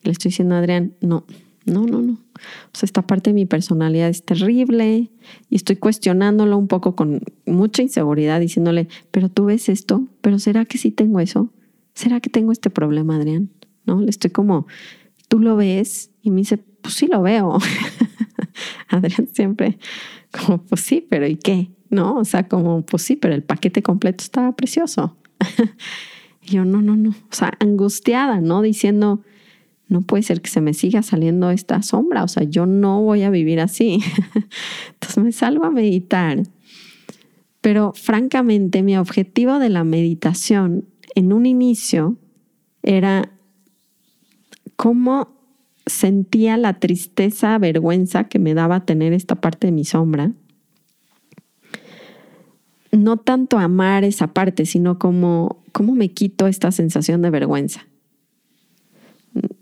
y 0.03 0.07
le 0.07 0.13
estoy 0.13 0.31
diciendo 0.31 0.55
a 0.55 0.59
Adrián, 0.59 0.95
no, 1.01 1.25
No, 1.67 1.87
no, 1.87 2.03
no. 2.03 2.13
O 2.13 2.77
sea, 2.77 2.87
esta 2.87 3.03
parte 3.03 3.31
de 3.31 3.35
mi 3.35 3.47
personalidad 3.47 4.09
es 4.09 4.25
terrible 4.25 5.11
y 5.49 5.57
estoy 5.57 5.77
cuestionándolo 5.77 6.59
un 6.59 6.69
poco 6.69 6.95
con 6.95 7.23
mucha 7.47 7.83
inseguridad, 7.83 8.41
diciéndole, 8.41 8.89
pero 9.11 9.29
tú 9.29 9.47
ves 9.47 9.69
esto, 9.69 10.07
pero 10.21 10.39
¿será 10.39 10.65
que 10.65 10.77
sí 10.77 10.91
tengo 10.91 11.21
eso? 11.21 11.51
¿Será 11.95 12.21
que 12.21 12.31
tengo 12.31 12.53
este 12.53 12.71
problema, 12.71 13.17
Adrián? 13.17 13.51
¿No? 13.87 14.01
Le 14.01 14.11
estoy 14.11 14.31
como, 14.31 14.67
tú 15.29 15.39
lo 15.39 15.57
ves 15.57 16.11
y 16.23 16.31
me 16.31 16.39
dice, 16.39 16.59
pues 16.59 16.95
sí 16.95 17.07
lo 17.07 17.23
veo. 17.23 17.59
Adrián 18.89 19.29
siempre 19.33 19.79
como, 20.35 20.59
pues 20.59 20.81
sí, 20.81 21.07
pero 21.09 21.27
¿y 21.27 21.37
qué? 21.37 21.71
¿No? 21.91 22.17
O 22.17 22.25
sea, 22.25 22.49
como, 22.49 22.83
pues 22.83 23.03
sí, 23.03 23.17
pero 23.17 23.35
el 23.35 23.43
paquete 23.43 23.83
completo 23.83 24.25
estaba 24.25 24.53
precioso. 24.53 25.17
y 26.43 26.53
yo, 26.53 26.65
no, 26.65 26.83
no, 26.83 26.97
no. 26.97 27.11
O 27.11 27.35
sea, 27.35 27.53
angustiada, 27.61 28.41
¿no? 28.41 28.63
Diciendo, 28.63 29.23
no 29.89 30.03
puede 30.03 30.23
ser 30.23 30.41
que 30.41 30.51
se 30.51 30.61
me 30.61 30.75
siga 30.75 31.03
saliendo 31.03 31.51
esta 31.51 31.83
sombra, 31.83 32.25
o 32.25 32.29
sea, 32.29 32.43
yo 32.45 32.67
no 32.67 33.03
voy 33.03 33.23
a 33.23 33.31
vivir 33.31 33.61
así. 33.61 34.01
Entonces 34.95 35.23
me 35.23 35.33
salgo 35.33 35.65
a 35.65 35.71
meditar. 35.71 36.43
Pero 37.61 37.93
francamente, 37.95 38.83
mi 38.83 38.97
objetivo 38.97 39.59
de 39.59 39.71
la 39.71 39.85
meditación 39.85 40.85
en 41.15 41.33
un 41.33 41.47
inicio 41.47 42.17
era 42.83 43.31
cómo 44.77 45.35
sentía 45.87 46.57
la 46.57 46.79
tristeza, 46.81 47.59
vergüenza 47.59 48.25
que 48.25 48.39
me 48.39 48.55
daba 48.55 48.85
tener 48.85 49.13
esta 49.13 49.37
parte 49.37 49.67
de 49.67 49.73
mi 49.73 49.85
sombra. 49.85 50.33
No 52.91 53.17
tanto 53.17 53.59
amar 53.59 54.05
esa 54.05 54.29
parte, 54.29 54.67
sino 54.67 54.99
cómo 54.99 55.59
me 55.95 56.11
quito 56.11 56.47
esta 56.47 56.71
sensación 56.71 57.23
de 57.23 57.31
vergüenza 57.31 57.87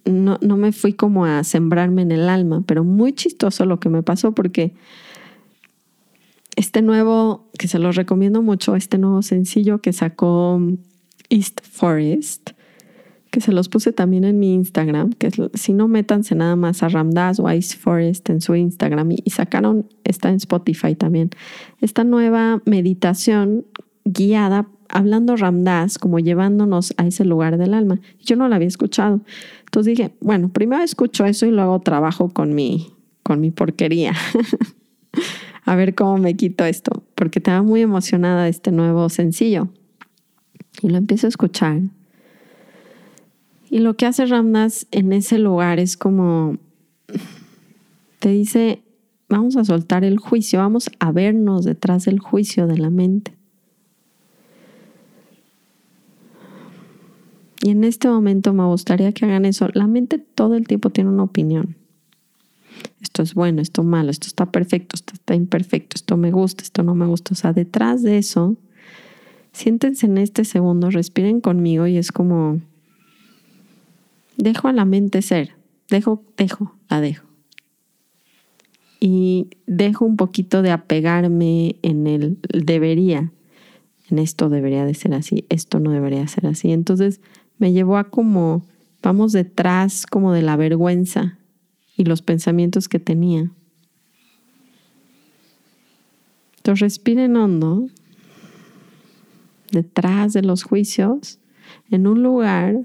no, 0.05 0.39
no 0.41 0.57
me 0.57 0.73
fui 0.73 0.93
como 0.93 1.25
a 1.25 1.45
sembrarme 1.45 2.03
en 2.03 2.13
el 2.13 2.29
alma, 2.29 2.63
pero 2.67 2.85
muy 2.85 3.13
chistoso 3.13 3.65
lo 3.65 3.81
que 3.81 3.89
me 3.89 4.03
pasó 4.03 4.33
porque 4.33 4.75
este 6.57 6.83
nuevo, 6.83 7.49
que 7.59 7.69
se 7.69 7.79
los 7.79 7.97
recomiendo 7.97 8.43
mucho, 8.43 8.77
este 8.77 8.99
nuevo 8.99 9.23
sencillo 9.23 9.81
que 9.81 9.93
sacó 9.93 10.61
East 11.33 11.61
Forest, 11.63 12.51
que 13.31 13.41
se 13.41 13.53
los 13.53 13.71
puse 13.71 13.93
también 13.93 14.25
en 14.25 14.39
mi 14.39 14.53
Instagram, 14.53 15.15
que 15.15 15.31
si 15.55 15.73
no 15.73 15.89
métanse 15.89 16.35
nada 16.35 16.55
más 16.55 16.83
a 16.83 16.91
Ramdas 16.91 17.41
o 17.41 17.49
East 17.49 17.79
Forest 17.79 18.29
en 18.29 18.43
su 18.43 18.55
Instagram 18.55 19.13
y, 19.13 19.31
sacaron, 19.31 19.89
está 20.05 20.29
en 20.29 20.37
Spotify 20.37 20.95
también, 20.95 21.31
esta 21.81 22.05
nueva 22.05 22.61
meditación 22.67 23.65
guiada 24.05 24.69
hablando 24.91 25.37
Ramdas, 25.37 25.99
como 25.99 26.19
llevándonos 26.19 26.93
a 26.99 27.07
ese 27.07 27.25
lugar 27.25 27.57
del 27.57 27.73
alma. 27.73 27.99
Yo 28.21 28.37
no 28.37 28.47
la 28.49 28.57
había 28.57 28.69
escuchado. 28.69 29.23
Entonces 29.65 29.97
dije, 29.97 30.15
bueno, 30.21 30.51
primero 30.51 30.83
escucho 30.83 31.25
eso 31.25 31.47
y 31.47 31.51
luego 31.51 31.81
trabajo 31.81 32.29
con 32.29 32.55
mi, 32.55 32.93
con 33.23 33.41
mi 33.41 33.51
porquería. 33.51 34.13
a 35.65 35.77
ver 35.77 35.95
cómo 35.95 36.19
me 36.19 36.37
quito 36.37 36.67
esto, 36.67 37.05
porque 37.15 37.39
estaba 37.39 37.63
muy 37.63 37.81
emocionada 37.81 38.45
de 38.45 38.51
este 38.51 38.71
nuevo 38.71 39.09
sencillo. 39.09 39.71
Y 40.83 40.89
lo 40.89 40.99
empiezo 40.99 41.27
a 41.27 41.29
escuchar. 41.29 41.81
Y 43.71 43.79
lo 43.79 43.95
que 43.95 44.05
hace 44.05 44.27
Ramdas 44.27 44.87
en 44.91 45.13
ese 45.13 45.39
lugar 45.39 45.79
es 45.79 45.97
como, 45.97 46.59
te 48.19 48.29
dice, 48.29 48.83
vamos 49.29 49.57
a 49.57 49.65
soltar 49.65 50.05
el 50.05 50.19
juicio, 50.19 50.59
vamos 50.59 50.91
a 50.99 51.11
vernos 51.11 51.65
detrás 51.65 52.05
del 52.05 52.19
juicio 52.19 52.67
de 52.67 52.77
la 52.77 52.91
mente. 52.91 53.35
Y 57.63 57.71
en 57.71 57.85
este 57.85 58.09
momento 58.09 58.53
me 58.53 58.65
gustaría 58.65 59.13
que 59.13 59.25
hagan 59.25 59.45
eso. 59.45 59.69
La 59.73 59.87
mente 59.87 60.19
todo 60.19 60.57
el 60.57 60.67
tiempo 60.67 60.91
tiene 60.91 61.11
una 61.11 61.23
opinión. 61.23 61.77
Esto 63.01 63.23
es 63.23 63.35
bueno, 63.35 63.63
esto 63.63 63.85
malo, 63.85 64.11
esto 64.11 64.27
está 64.27 64.51
perfecto, 64.51 64.97
esto 64.97 65.15
está 65.15 65.35
imperfecto, 65.35 65.95
esto 65.97 66.17
me 66.17 66.33
gusta, 66.33 66.65
esto 66.65 66.83
no 66.83 66.95
me 66.95 67.07
gusta. 67.07 67.35
O 67.35 67.37
sea, 67.37 67.53
detrás 67.53 68.03
de 68.03 68.19
eso, 68.19 68.57
siéntense 69.53 70.07
en 70.07 70.19
este 70.19 70.45
segundo, 70.45 70.91
respiren 70.91 71.41
conmigo 71.41 71.87
y 71.87 71.99
es 71.99 72.13
como, 72.13 72.61
dejo 74.37 74.69
a 74.69 74.73
la 74.73 74.85
mente 74.85 75.23
ser, 75.23 75.53
dejo, 75.89 76.23
dejo, 76.37 76.75
la 76.89 77.01
dejo. 77.01 77.27
Y 79.01 79.49
dejo 79.67 80.05
un 80.05 80.17
poquito 80.17 80.63
de 80.63 80.71
apegarme 80.71 81.77
en 81.83 82.07
el 82.07 82.39
debería, 82.53 83.33
en 84.11 84.19
esto 84.19 84.49
debería 84.49 84.85
de 84.85 84.95
ser 84.95 85.15
así, 85.15 85.45
esto 85.49 85.81
no 85.81 85.91
debería 85.91 86.27
ser 86.29 86.47
así. 86.47 86.71
Entonces, 86.71 87.21
me 87.59 87.73
llevó 87.73 87.97
a 87.97 88.05
como, 88.05 88.63
vamos 89.03 89.33
detrás 89.33 90.07
como 90.07 90.33
de 90.33 90.43
la 90.43 90.57
vergüenza 90.57 91.39
y 91.97 92.05
los 92.05 92.23
pensamientos 92.23 92.89
que 92.89 92.99
tenía. 92.99 93.51
Entonces 96.57 96.81
respiren 96.81 97.37
hondo, 97.37 97.89
detrás 99.73 100.33
de 100.33 100.43
los 100.43 100.63
juicios, 100.63 101.41
en 101.91 102.07
un 102.07 102.23
lugar 102.23 102.83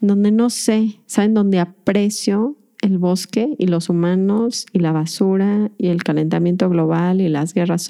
donde 0.00 0.30
no 0.30 0.50
sé, 0.50 1.00
¿saben? 1.06 1.34
Donde 1.34 1.58
aprecio 1.58 2.56
el 2.82 2.98
bosque 2.98 3.56
y 3.58 3.66
los 3.66 3.88
humanos 3.88 4.66
y 4.72 4.78
la 4.78 4.92
basura 4.92 5.70
y 5.78 5.88
el 5.88 6.04
calentamiento 6.04 6.68
global 6.68 7.20
y 7.20 7.28
las 7.28 7.54
guerras. 7.54 7.88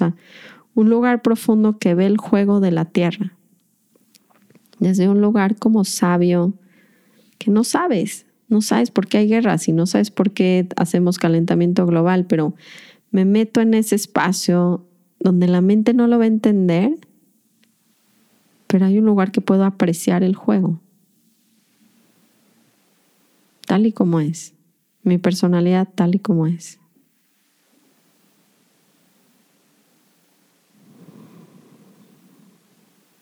un 0.73 0.89
lugar 0.89 1.21
profundo 1.21 1.77
que 1.77 1.93
ve 1.93 2.05
el 2.05 2.17
juego 2.17 2.59
de 2.59 2.71
la 2.71 2.85
tierra 2.85 3.35
desde 4.79 5.09
un 5.09 5.21
lugar 5.21 5.55
como 5.57 5.83
sabio, 5.83 6.53
que 7.37 7.51
no 7.51 7.63
sabes, 7.63 8.25
no 8.47 8.61
sabes 8.61 8.91
por 8.91 9.07
qué 9.07 9.19
hay 9.19 9.27
guerras 9.27 9.67
y 9.67 9.71
no 9.71 9.85
sabes 9.85 10.11
por 10.11 10.31
qué 10.31 10.67
hacemos 10.75 11.17
calentamiento 11.17 11.85
global, 11.85 12.25
pero 12.25 12.55
me 13.11 13.25
meto 13.25 13.61
en 13.61 13.73
ese 13.73 13.95
espacio 13.95 14.85
donde 15.19 15.47
la 15.47 15.61
mente 15.61 15.93
no 15.93 16.07
lo 16.07 16.17
va 16.17 16.25
a 16.25 16.27
entender, 16.27 16.95
pero 18.67 18.85
hay 18.85 18.97
un 18.97 19.05
lugar 19.05 19.31
que 19.31 19.41
puedo 19.41 19.63
apreciar 19.65 20.23
el 20.23 20.35
juego, 20.35 20.79
tal 23.67 23.85
y 23.85 23.91
como 23.91 24.19
es, 24.19 24.53
mi 25.03 25.17
personalidad 25.17 25.87
tal 25.95 26.15
y 26.15 26.19
como 26.19 26.47
es. 26.47 26.79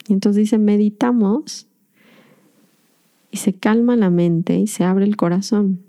Y 0.08 0.14
entonces 0.14 0.42
dice, 0.42 0.58
meditamos 0.58 1.68
y 3.32 3.38
se 3.38 3.54
calma 3.54 3.96
la 3.96 4.10
mente 4.10 4.58
y 4.60 4.68
se 4.68 4.84
abre 4.84 5.06
el 5.06 5.16
corazón. 5.16 5.82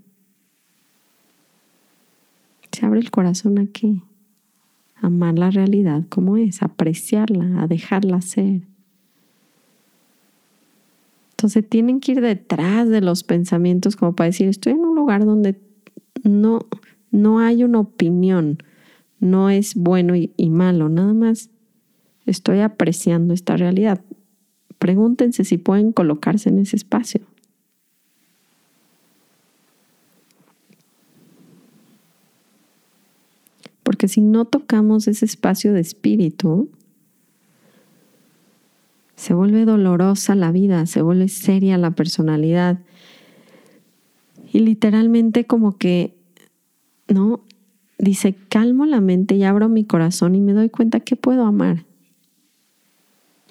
Se 2.72 2.86
abre 2.86 3.00
el 3.00 3.10
corazón 3.10 3.58
a 3.58 3.66
qué? 3.66 4.00
Amar 5.04 5.38
la 5.38 5.50
realidad 5.50 6.04
como 6.08 6.36
es, 6.36 6.62
apreciarla, 6.62 7.62
a 7.62 7.66
dejarla 7.66 8.20
ser. 8.20 8.62
Entonces 11.30 11.68
tienen 11.68 12.00
que 12.00 12.12
ir 12.12 12.20
detrás 12.20 12.88
de 12.88 13.00
los 13.00 13.22
pensamientos 13.24 13.96
como 13.96 14.14
para 14.14 14.26
decir, 14.26 14.48
estoy 14.48 14.72
en 14.72 14.80
un 14.80 14.94
lugar 14.94 15.24
donde 15.24 15.56
no, 16.22 16.60
no 17.10 17.40
hay 17.40 17.64
una 17.64 17.80
opinión, 17.80 18.58
no 19.20 19.50
es 19.50 19.74
bueno 19.74 20.16
y, 20.16 20.32
y 20.36 20.50
malo, 20.50 20.88
nada 20.88 21.12
más 21.12 21.50
estoy 22.24 22.60
apreciando 22.60 23.34
esta 23.34 23.56
realidad. 23.56 24.00
Pregúntense 24.78 25.44
si 25.44 25.58
pueden 25.58 25.92
colocarse 25.92 26.48
en 26.48 26.60
ese 26.60 26.76
espacio. 26.76 27.20
Porque 34.04 34.12
si 34.12 34.20
no 34.20 34.44
tocamos 34.44 35.08
ese 35.08 35.24
espacio 35.24 35.72
de 35.72 35.80
espíritu, 35.80 36.68
se 39.16 39.32
vuelve 39.32 39.64
dolorosa 39.64 40.34
la 40.34 40.52
vida, 40.52 40.84
se 40.84 41.00
vuelve 41.00 41.28
seria 41.28 41.78
la 41.78 41.92
personalidad. 41.92 42.80
Y 44.52 44.58
literalmente 44.58 45.46
como 45.46 45.78
que, 45.78 46.14
¿no? 47.08 47.40
Dice, 47.96 48.34
calmo 48.50 48.84
la 48.84 49.00
mente 49.00 49.36
y 49.36 49.44
abro 49.44 49.70
mi 49.70 49.86
corazón 49.86 50.34
y 50.34 50.42
me 50.42 50.52
doy 50.52 50.68
cuenta 50.68 51.00
que 51.00 51.16
puedo 51.16 51.46
amar. 51.46 51.86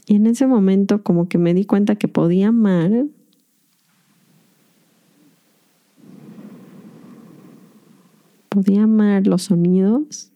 Y 0.06 0.18
en 0.18 0.28
ese 0.28 0.46
momento 0.46 1.02
como 1.02 1.28
que 1.30 1.40
me 1.40 1.56
di 1.56 1.66
cuenta 1.66 1.96
que 1.96 2.08
podía 2.08 2.50
amar. 2.50 3.08
Podía 8.50 8.84
amar 8.84 9.26
los 9.26 9.42
sonidos, 9.42 10.30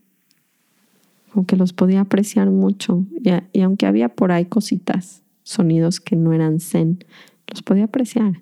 que 1.46 1.56
los 1.56 1.74
podía 1.74 2.02
apreciar 2.02 2.50
mucho. 2.50 3.06
Y, 3.54 3.62
aunque 3.62 3.86
había 3.86 4.10
por 4.10 4.32
ahí 4.32 4.46
cositas, 4.46 5.24
sonidos 5.44 6.00
que 6.00 6.16
no 6.16 6.34
eran 6.34 6.60
zen, 6.60 7.04
los 7.48 7.62
podía 7.62 7.86
apreciar. 7.86 8.42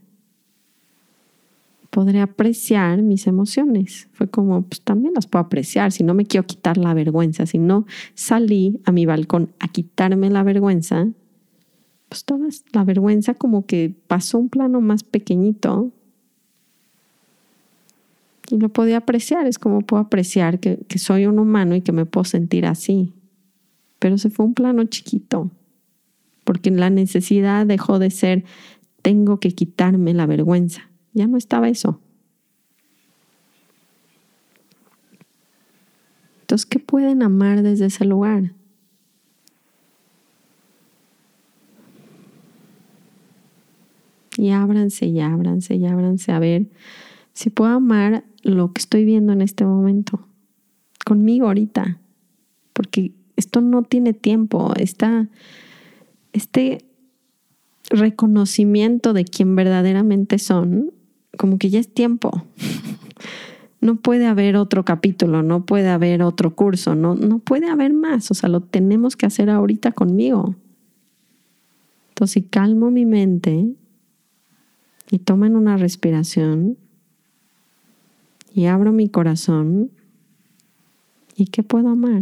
Podría 1.89 2.23
apreciar 2.23 3.01
mis 3.01 3.27
emociones. 3.27 4.09
Fue 4.11 4.27
como, 4.29 4.63
pues 4.63 4.81
también 4.81 5.13
las 5.13 5.27
puedo 5.27 5.45
apreciar. 5.45 5.91
Si 5.91 6.03
no 6.03 6.13
me 6.13 6.25
quiero 6.25 6.45
quitar 6.45 6.77
la 6.77 6.93
vergüenza, 6.93 7.45
si 7.45 7.57
no 7.57 7.85
salí 8.15 8.81
a 8.85 8.91
mi 8.91 9.05
balcón 9.05 9.53
a 9.59 9.67
quitarme 9.69 10.29
la 10.29 10.43
vergüenza, 10.43 11.07
pues 12.09 12.25
toda 12.25 12.47
la 12.73 12.83
vergüenza 12.83 13.33
como 13.33 13.65
que 13.65 13.95
pasó 14.07 14.37
un 14.37 14.49
plano 14.49 14.81
más 14.81 15.03
pequeñito 15.03 15.91
Y 18.55 18.57
lo 18.57 18.69
podía 18.69 18.95
apreciar, 18.99 19.47
es 19.47 19.59
como 19.59 19.81
puedo 19.81 20.01
apreciar 20.01 20.61
que, 20.61 20.77
que 20.87 20.97
soy 20.97 21.25
un 21.25 21.39
humano 21.39 21.75
y 21.75 21.81
que 21.81 21.91
me 21.91 22.05
puedo 22.05 22.23
sentir 22.23 22.65
así. 22.65 23.13
Pero 23.99 24.17
se 24.17 24.29
fue 24.29 24.45
un 24.45 24.53
plano 24.53 24.85
chiquito, 24.85 25.51
porque 26.45 26.71
la 26.71 26.89
necesidad 26.89 27.65
dejó 27.65 27.99
de 27.99 28.11
ser, 28.11 28.45
tengo 29.01 29.41
que 29.41 29.51
quitarme 29.51 30.13
la 30.13 30.25
vergüenza. 30.25 30.89
Ya 31.11 31.27
no 31.27 31.35
estaba 31.35 31.67
eso. 31.67 31.99
Entonces, 36.39 36.65
¿qué 36.65 36.79
pueden 36.79 37.23
amar 37.23 37.61
desde 37.61 37.87
ese 37.87 38.05
lugar? 38.05 38.53
Y 44.37 44.51
ábranse 44.51 45.07
y 45.07 45.19
ábranse 45.19 45.75
y 45.75 45.85
ábranse 45.85 46.31
a 46.31 46.39
ver 46.39 46.67
si 47.35 47.49
puedo 47.49 47.73
amar 47.73 48.23
lo 48.45 48.71
que 48.73 48.79
estoy 48.79 49.05
viendo 49.05 49.33
en 49.33 49.41
este 49.41 49.65
momento, 49.65 50.27
conmigo 51.03 51.47
ahorita, 51.47 51.97
porque 52.73 53.11
esto 53.35 53.59
no 53.59 53.81
tiene 53.81 54.13
tiempo, 54.13 54.71
está 54.77 55.27
este 56.31 56.85
reconocimiento 57.89 59.13
de 59.13 59.25
quien 59.25 59.55
verdaderamente 59.55 60.37
son, 60.37 60.91
como 61.37 61.57
que 61.57 61.71
ya 61.71 61.79
es 61.79 61.93
tiempo. 61.93 62.45
No 63.81 63.97
puede 63.97 64.25
haber 64.25 64.55
otro 64.55 64.83
capítulo, 64.83 65.43
no 65.43 65.67
puede 65.67 65.89
haber 65.89 66.23
otro 66.23 66.55
curso, 66.55 66.95
no, 66.95 67.13
no 67.13 67.37
puede 67.37 67.69
haber 67.69 67.93
más, 67.93 68.31
o 68.31 68.33
sea, 68.33 68.49
lo 68.49 68.61
tenemos 68.61 69.15
que 69.15 69.27
hacer 69.27 69.47
ahorita 69.47 69.91
conmigo. 69.91 70.55
Entonces, 72.09 72.33
si 72.33 72.41
calmo 72.41 72.89
mi 72.89 73.05
mente 73.05 73.75
y 75.11 75.19
tomen 75.19 75.55
una 75.55 75.77
respiración 75.77 76.77
y 78.55 78.67
abro 78.67 78.93
mi 78.93 79.09
corazón, 79.09 79.91
¿y 81.35 81.47
qué 81.47 81.61
puedo 81.61 81.89
amar? 81.89 82.21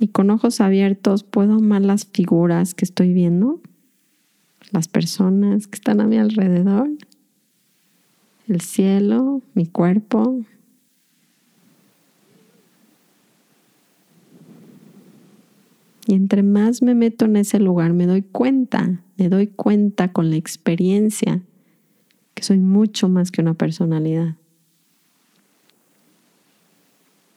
Y 0.00 0.08
con 0.08 0.30
ojos 0.30 0.60
abiertos 0.60 1.22
puedo 1.22 1.54
amar 1.54 1.82
las 1.82 2.06
figuras 2.06 2.74
que 2.74 2.84
estoy 2.84 3.14
viendo, 3.14 3.60
las 4.72 4.88
personas 4.88 5.68
que 5.68 5.76
están 5.76 6.00
a 6.00 6.08
mi 6.08 6.18
alrededor, 6.18 6.90
el 8.48 8.60
cielo, 8.60 9.42
mi 9.54 9.66
cuerpo. 9.66 10.40
Y 16.08 16.14
entre 16.14 16.42
más 16.42 16.82
me 16.82 16.96
meto 16.96 17.26
en 17.26 17.36
ese 17.36 17.60
lugar, 17.60 17.92
me 17.92 18.06
doy 18.06 18.22
cuenta, 18.22 19.04
me 19.16 19.28
doy 19.28 19.46
cuenta 19.46 20.12
con 20.12 20.30
la 20.30 20.36
experiencia 20.36 21.44
que 22.36 22.42
soy 22.42 22.58
mucho 22.58 23.08
más 23.08 23.30
que 23.30 23.40
una 23.40 23.54
personalidad. 23.54 24.34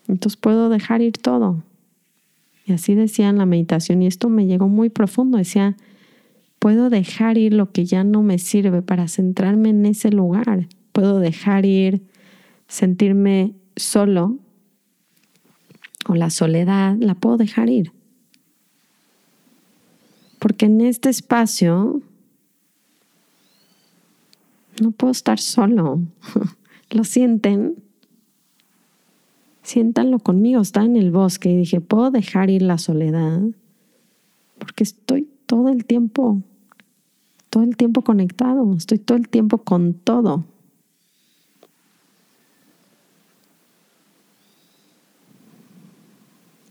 Entonces 0.09 0.35
puedo 0.35 0.67
dejar 0.67 1.01
ir 1.01 1.13
todo. 1.13 1.63
Y 2.65 2.73
así 2.73 2.95
decía 2.95 3.29
en 3.29 3.37
la 3.37 3.45
meditación, 3.45 4.01
y 4.01 4.07
esto 4.07 4.27
me 4.27 4.45
llegó 4.45 4.67
muy 4.67 4.89
profundo, 4.89 5.37
decía, 5.37 5.77
puedo 6.59 6.89
dejar 6.89 7.37
ir 7.37 7.53
lo 7.53 7.71
que 7.71 7.85
ya 7.85 8.03
no 8.03 8.21
me 8.23 8.39
sirve 8.39 8.81
para 8.81 9.07
centrarme 9.07 9.69
en 9.69 9.85
ese 9.85 10.11
lugar. 10.11 10.67
Puedo 10.91 11.19
dejar 11.19 11.65
ir, 11.65 12.01
sentirme 12.67 13.53
solo 13.77 14.37
o 16.07 16.15
la 16.15 16.29
soledad, 16.29 16.97
la 16.99 17.15
puedo 17.15 17.37
dejar 17.37 17.69
ir. 17.69 17.93
Porque 20.39 20.65
en 20.65 20.81
este 20.81 21.09
espacio 21.09 22.01
no 24.81 24.91
puedo 24.91 25.11
estar 25.11 25.39
solo. 25.39 26.01
¿Lo 26.91 27.03
sienten? 27.03 27.75
siéntanlo 29.69 30.17
conmigo, 30.17 30.61
está 30.61 30.83
en 30.83 30.95
el 30.95 31.11
bosque 31.11 31.51
y 31.51 31.57
dije, 31.57 31.79
puedo 31.79 32.09
dejar 32.09 32.49
ir 32.49 32.63
la 32.63 32.79
soledad 32.79 33.39
porque 34.57 34.83
estoy 34.83 35.29
todo 35.45 35.69
el 35.69 35.85
tiempo, 35.85 36.41
todo 37.51 37.63
el 37.63 37.77
tiempo 37.77 38.01
conectado, 38.03 38.73
estoy 38.75 38.97
todo 38.97 39.17
el 39.17 39.29
tiempo 39.29 39.59
con 39.59 39.93
todo. 39.93 40.43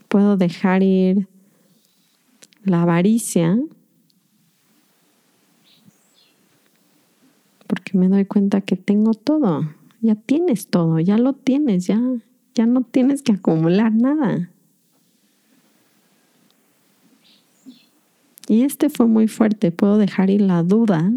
Puedo 0.08 0.36
dejar 0.36 0.82
ir 0.82 1.28
la 2.64 2.82
avaricia 2.82 3.58
porque 7.68 7.96
me 7.96 8.08
doy 8.08 8.24
cuenta 8.24 8.60
que 8.62 8.74
tengo 8.74 9.14
todo, 9.14 9.70
ya 10.00 10.16
tienes 10.16 10.66
todo, 10.66 10.98
ya 10.98 11.16
lo 11.18 11.34
tienes, 11.34 11.86
ya, 11.86 12.00
ya 12.54 12.66
no 12.66 12.82
tienes 12.82 13.22
que 13.22 13.32
acumular 13.32 13.94
nada. 13.94 14.50
Y 18.48 18.62
este 18.62 18.88
fue 18.88 19.06
muy 19.06 19.28
fuerte, 19.28 19.70
puedo 19.70 19.98
dejar 19.98 20.30
ir 20.30 20.40
la 20.40 20.64
duda 20.64 21.12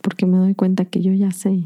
porque 0.00 0.26
me 0.26 0.38
doy 0.38 0.54
cuenta 0.54 0.84
que 0.84 1.00
yo 1.00 1.12
ya 1.12 1.30
sé. 1.30 1.64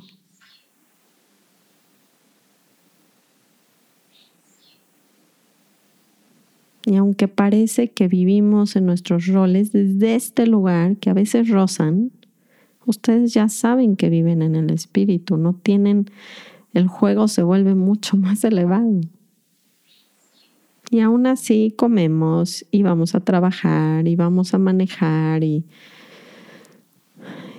Y 6.87 6.97
aunque 6.97 7.29
parece 7.29 7.91
que 7.91 8.09
vivimos 8.09 8.77
en 8.77 8.87
nuestros 8.87 9.27
roles 9.27 9.73
desde 9.73 10.15
este 10.15 10.47
lugar 10.47 10.97
que 10.99 11.11
a 11.11 11.15
veces 11.15 11.49
rozan, 11.49 12.13
ustedes 12.85 13.33
ya 13.33 13.49
saben 13.49 13.97
que 13.97 14.11
viven 14.11 14.43
en 14.43 14.55
el 14.55 14.71
espíritu, 14.71 15.37
no 15.37 15.55
tienen 15.55 16.11
el 16.75 16.89
juego 16.89 17.29
se 17.29 17.43
vuelve 17.43 17.75
mucho 17.75 18.17
más 18.19 18.45
elevado. 18.45 19.01
Y 20.91 21.01
aún 21.01 21.27
así 21.27 21.73
comemos 21.77 22.67
y 22.71 22.83
vamos 22.83 23.15
a 23.15 23.21
trabajar 23.21 24.07
y 24.07 24.17
vamos 24.17 24.53
a 24.53 24.59
manejar 24.59 25.43
y, 25.43 25.65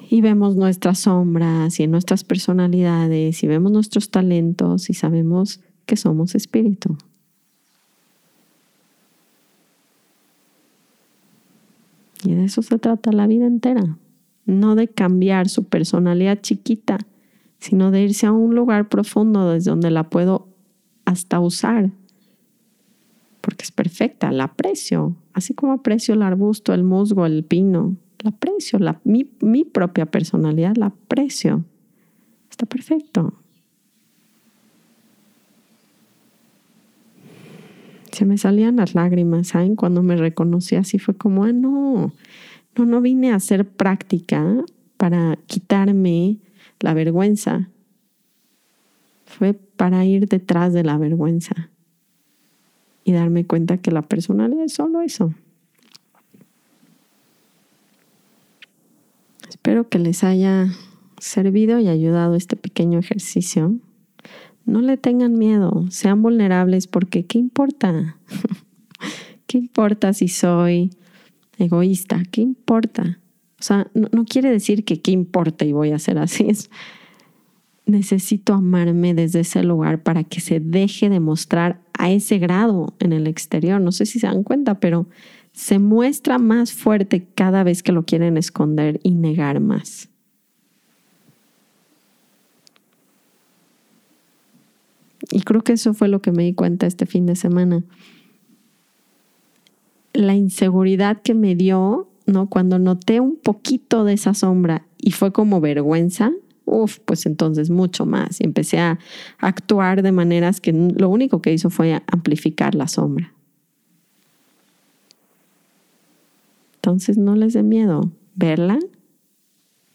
y 0.10 0.22
vemos 0.22 0.56
nuestras 0.56 1.00
sombras 1.00 1.80
y 1.80 1.88
nuestras 1.88 2.24
personalidades 2.24 3.44
y 3.44 3.48
vemos 3.48 3.72
nuestros 3.72 4.12
talentos 4.12 4.90
y 4.90 4.94
sabemos 4.94 5.60
que 5.88 5.98
somos 5.98 6.36
espíritu. 6.36 6.98
Y 12.26 12.34
de 12.34 12.46
eso 12.46 12.62
se 12.62 12.78
trata 12.80 13.12
la 13.12 13.28
vida 13.28 13.46
entera, 13.46 13.98
no 14.46 14.76
de 14.76 14.88
cambiar 14.88 15.48
su 15.48 15.66
personalidad 15.66 16.40
chiquita 16.42 16.98
sino 17.66 17.90
de 17.90 18.04
irse 18.04 18.28
a 18.28 18.32
un 18.32 18.54
lugar 18.54 18.90
profundo 18.90 19.50
desde 19.50 19.72
donde 19.72 19.90
la 19.90 20.10
puedo 20.10 20.48
hasta 21.06 21.40
usar, 21.40 21.92
porque 23.42 23.64
es 23.64 23.72
perfecta, 23.72 24.32
la 24.32 24.46
aprecio, 24.46 25.16
así 25.34 25.56
como 25.56 25.74
aprecio 25.74 26.14
el 26.14 26.22
arbusto, 26.22 26.76
el 26.76 26.84
musgo, 26.84 27.26
el 27.26 27.44
pino, 27.44 27.98
la 28.20 28.30
aprecio, 28.30 28.78
la, 28.78 29.02
mi, 29.04 29.32
mi 29.42 29.64
propia 29.64 30.06
personalidad 30.06 30.76
la 30.76 30.88
aprecio, 30.88 31.66
está 32.52 32.68
perfecto. 32.68 33.34
Se 38.16 38.24
me 38.24 38.38
salían 38.38 38.78
las 38.78 38.96
lágrimas, 38.96 39.50
¿saben? 39.50 39.76
Cuando 39.76 40.02
me 40.02 40.16
reconocí 40.16 40.78
así 40.78 41.00
fue 41.00 41.18
como, 41.18 41.44
ah, 41.44 41.52
no, 41.52 42.14
no, 42.78 42.86
no 42.86 43.02
vine 43.02 43.34
a 43.34 43.36
hacer 43.36 43.68
práctica 43.68 44.64
para 44.96 45.38
quitarme 45.48 46.38
la 46.80 46.94
vergüenza. 46.94 47.68
Fue 49.26 49.54
para 49.54 50.06
ir 50.06 50.30
detrás 50.30 50.72
de 50.72 50.86
la 50.86 50.98
vergüenza 50.98 51.70
y 53.04 53.12
darme 53.12 53.46
cuenta 53.46 53.80
que 53.80 53.92
la 53.92 54.02
personalidad 54.02 54.64
es 54.64 54.72
solo 54.72 55.02
eso. 55.02 55.34
Espero 59.50 59.90
que 59.90 60.00
les 60.00 60.24
haya 60.24 60.70
servido 61.18 61.80
y 61.80 61.90
ayudado 61.90 62.36
este 62.36 62.56
pequeño 62.56 62.98
ejercicio. 62.98 63.78
No 64.66 64.82
le 64.82 64.98
tengan 64.98 65.38
miedo, 65.38 65.86
sean 65.90 66.22
vulnerables 66.22 66.88
porque 66.88 67.26
¿qué 67.26 67.38
importa? 67.38 68.18
¿Qué 69.48 69.60
importa 69.60 70.14
si 70.14 70.28
soy 70.28 70.90
egoísta? 71.58 72.24
¿Qué 72.32 72.42
importa? 72.42 73.20
O 73.60 73.64
sea, 73.64 73.88
no, 73.94 74.26
quiere 74.26 74.50
decir 74.50 74.84
que 74.84 75.02
qué 75.02 75.12
importa 75.12 75.66
y 75.66 75.72
voy 75.72 75.92
a 75.92 76.00
ser 76.00 76.18
así. 76.18 76.48
necesito 77.86 78.54
amarme 78.54 79.14
desde 79.14 79.42
ese 79.42 79.64
lugar 79.64 80.02
para 80.02 80.24
que 80.24 80.42
se 80.42 80.60
deje 80.60 81.10
de 81.10 81.20
mostrar 81.20 81.82
a 81.98 82.12
ese 82.12 82.40
grado 82.40 82.96
en 83.00 83.14
el 83.14 83.28
exterior. 83.28 83.80
No 83.80 83.92
sé 83.92 84.06
si 84.06 84.20
se 84.20 84.28
dan 84.28 84.44
cuenta, 84.44 84.80
pero 84.80 85.08
se 85.54 85.80
muestra 85.80 86.38
más 86.38 86.74
fuerte 86.74 87.28
cada 87.34 87.64
vez 87.64 87.84
que 87.84 87.92
lo 87.92 88.04
quieren 88.04 88.38
esconder 88.38 89.00
y 89.04 89.12
negar 89.12 89.60
más. 89.60 90.10
Y 95.32 95.42
creo 95.42 95.62
que 95.62 95.74
eso 95.74 95.94
fue 95.94 96.08
lo 96.08 96.22
que 96.22 96.32
me 96.32 96.44
di 96.44 96.54
cuenta 96.54 96.88
este 96.88 97.06
fin 97.06 97.26
de 97.26 97.36
semana. 97.36 97.84
La 100.14 100.36
inseguridad 100.36 101.22
que 101.22 101.34
me 101.34 101.56
dio 101.56 102.08
¿no? 102.26 102.50
Cuando 102.50 102.80
noté 102.80 103.20
un 103.20 103.36
poquito 103.36 104.04
de 104.04 104.14
esa 104.14 104.34
sombra 104.34 104.86
y 104.98 105.12
fue 105.12 105.32
como 105.32 105.62
vergüenza, 105.62 106.32
uff, 106.66 107.00
pues 107.06 107.26
entonces 107.26 107.70
mucho 107.70 108.06
más. 108.06 108.42
Y 108.42 108.46
empecé 108.46 108.80
a 108.80 109.00
actuar 109.40 110.02
de 110.02 110.12
maneras 110.12 110.62
que 110.62 110.74
lo 110.74 111.10
único 111.10 111.42
que 111.42 111.54
hizo 111.54 111.70
fue 111.70 112.02
amplificar 112.08 112.76
la 112.76 112.88
sombra. 112.88 113.34
Entonces 116.76 117.18
no 117.18 117.36
les 117.36 117.54
dé 117.54 117.64
miedo 117.64 118.12
verla 118.36 118.78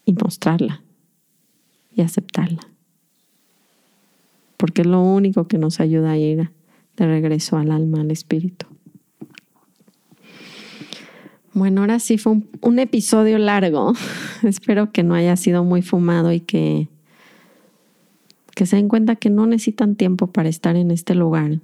y 0.05 0.13
mostrarla 0.13 0.81
y 1.93 2.01
aceptarla. 2.01 2.70
Porque 4.61 4.83
es 4.83 4.87
lo 4.87 5.01
único 5.01 5.47
que 5.47 5.57
nos 5.57 5.79
ayuda 5.79 6.11
a 6.11 6.17
ir 6.19 6.51
de 6.95 7.05
regreso 7.07 7.57
al 7.57 7.71
alma, 7.71 8.01
al 8.01 8.11
espíritu. 8.11 8.67
Bueno, 11.51 11.81
ahora 11.81 11.97
sí 11.97 12.19
fue 12.19 12.43
un, 12.61 12.77
episodio 12.77 13.39
largo. 13.39 13.93
Espero 14.43 14.91
que 14.91 15.01
no 15.01 15.15
haya 15.15 15.35
sido 15.35 15.63
muy 15.63 15.81
fumado 15.81 16.31
y 16.31 16.41
que, 16.41 16.89
que 18.53 18.67
se 18.67 18.75
den 18.75 18.87
cuenta 18.87 19.15
que 19.15 19.31
no 19.31 19.47
necesitan 19.47 19.95
tiempo 19.95 20.27
para 20.27 20.47
estar 20.47 20.75
en 20.75 20.91
este 20.91 21.15
lugar. 21.15 21.59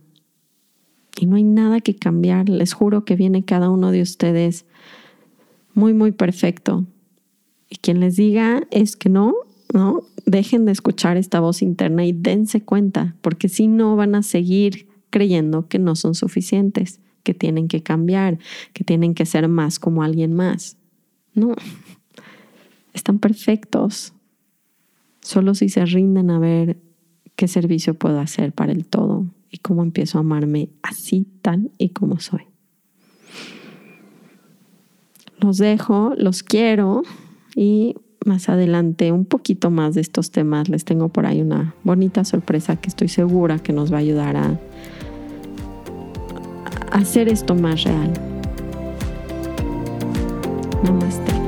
Y 1.20 1.28
no 1.28 1.36
hay 1.36 1.44
nada 1.44 1.82
que 1.82 1.96
cambiar. 1.96 2.50
Les 2.50 2.74
juro 2.74 3.06
que 3.06 3.16
viene 3.16 3.46
cada 3.46 3.70
uno 3.70 3.92
de 3.92 4.02
ustedes 4.02 4.66
muy, 5.76 5.94
muy 5.94 6.14
perfecto. 6.14 6.88
Y 7.70 7.76
quien 7.76 8.00
les 8.00 8.16
diga 8.16 8.64
es 8.72 8.96
que 8.96 9.10
no, 9.10 9.36
no, 9.74 10.04
dejen 10.26 10.66
de 10.66 10.72
escuchar 10.72 11.18
esta 11.18 11.40
voz 11.40 11.62
interna 11.62 12.06
y 12.06 12.14
dense 12.14 12.62
cuenta, 12.62 13.16
porque 13.22 13.50
si 13.50 13.68
no 13.68 13.96
van 13.96 14.16
a 14.16 14.24
seguir 14.24 14.88
creyendo 15.10 15.68
que 15.68 15.80
no 15.80 15.96
son 15.96 16.16
suficientes 16.16 17.00
que 17.24 17.34
tienen 17.34 17.68
que 17.68 17.84
cambiar, 17.84 18.40
que 18.74 18.84
tienen 18.84 19.14
que 19.14 19.26
ser 19.26 19.48
más 19.48 19.80
como 19.80 20.04
alguien 20.04 20.34
más. 20.34 20.78
No, 21.34 21.54
están 22.94 23.20
perfectos. 23.20 24.14
Solo 25.22 25.54
si 25.56 25.70
se 25.70 25.86
rinden 25.86 26.30
a 26.30 26.40
ver 26.40 26.80
qué 27.36 27.48
servicio 27.48 27.94
puedo 27.96 28.20
hacer 28.20 28.54
para 28.54 28.72
el 28.72 28.86
todo 28.86 29.26
y 29.52 29.58
cómo 29.58 29.84
empiezo 29.84 30.18
a 30.18 30.22
amarme 30.22 30.70
así, 30.82 31.28
tal 31.42 31.72
y 31.78 31.90
como 31.90 32.20
soy. 32.20 32.44
Los 35.40 35.58
dejo, 35.58 36.14
los 36.18 36.44
quiero 36.44 37.04
y 37.56 37.96
más 38.26 38.50
adelante 38.50 39.12
un 39.12 39.26
poquito 39.26 39.72
más 39.72 39.96
de 39.96 40.02
estos 40.02 40.32
temas. 40.32 40.70
Les 40.70 40.86
tengo 40.86 41.10
por 41.10 41.26
ahí 41.26 41.42
una 41.42 41.76
bonita 41.84 42.24
sorpresa 42.24 42.76
que 42.76 42.90
estoy 42.90 43.08
segura 43.08 43.60
que 43.60 43.74
nos 43.74 43.92
va 43.92 43.98
a 43.98 44.00
ayudar 44.00 44.36
a 44.36 44.60
hacer 46.92 47.30
esto 47.30 47.56
más 47.56 47.84
real. 47.84 48.14
Namaste. 50.84 51.47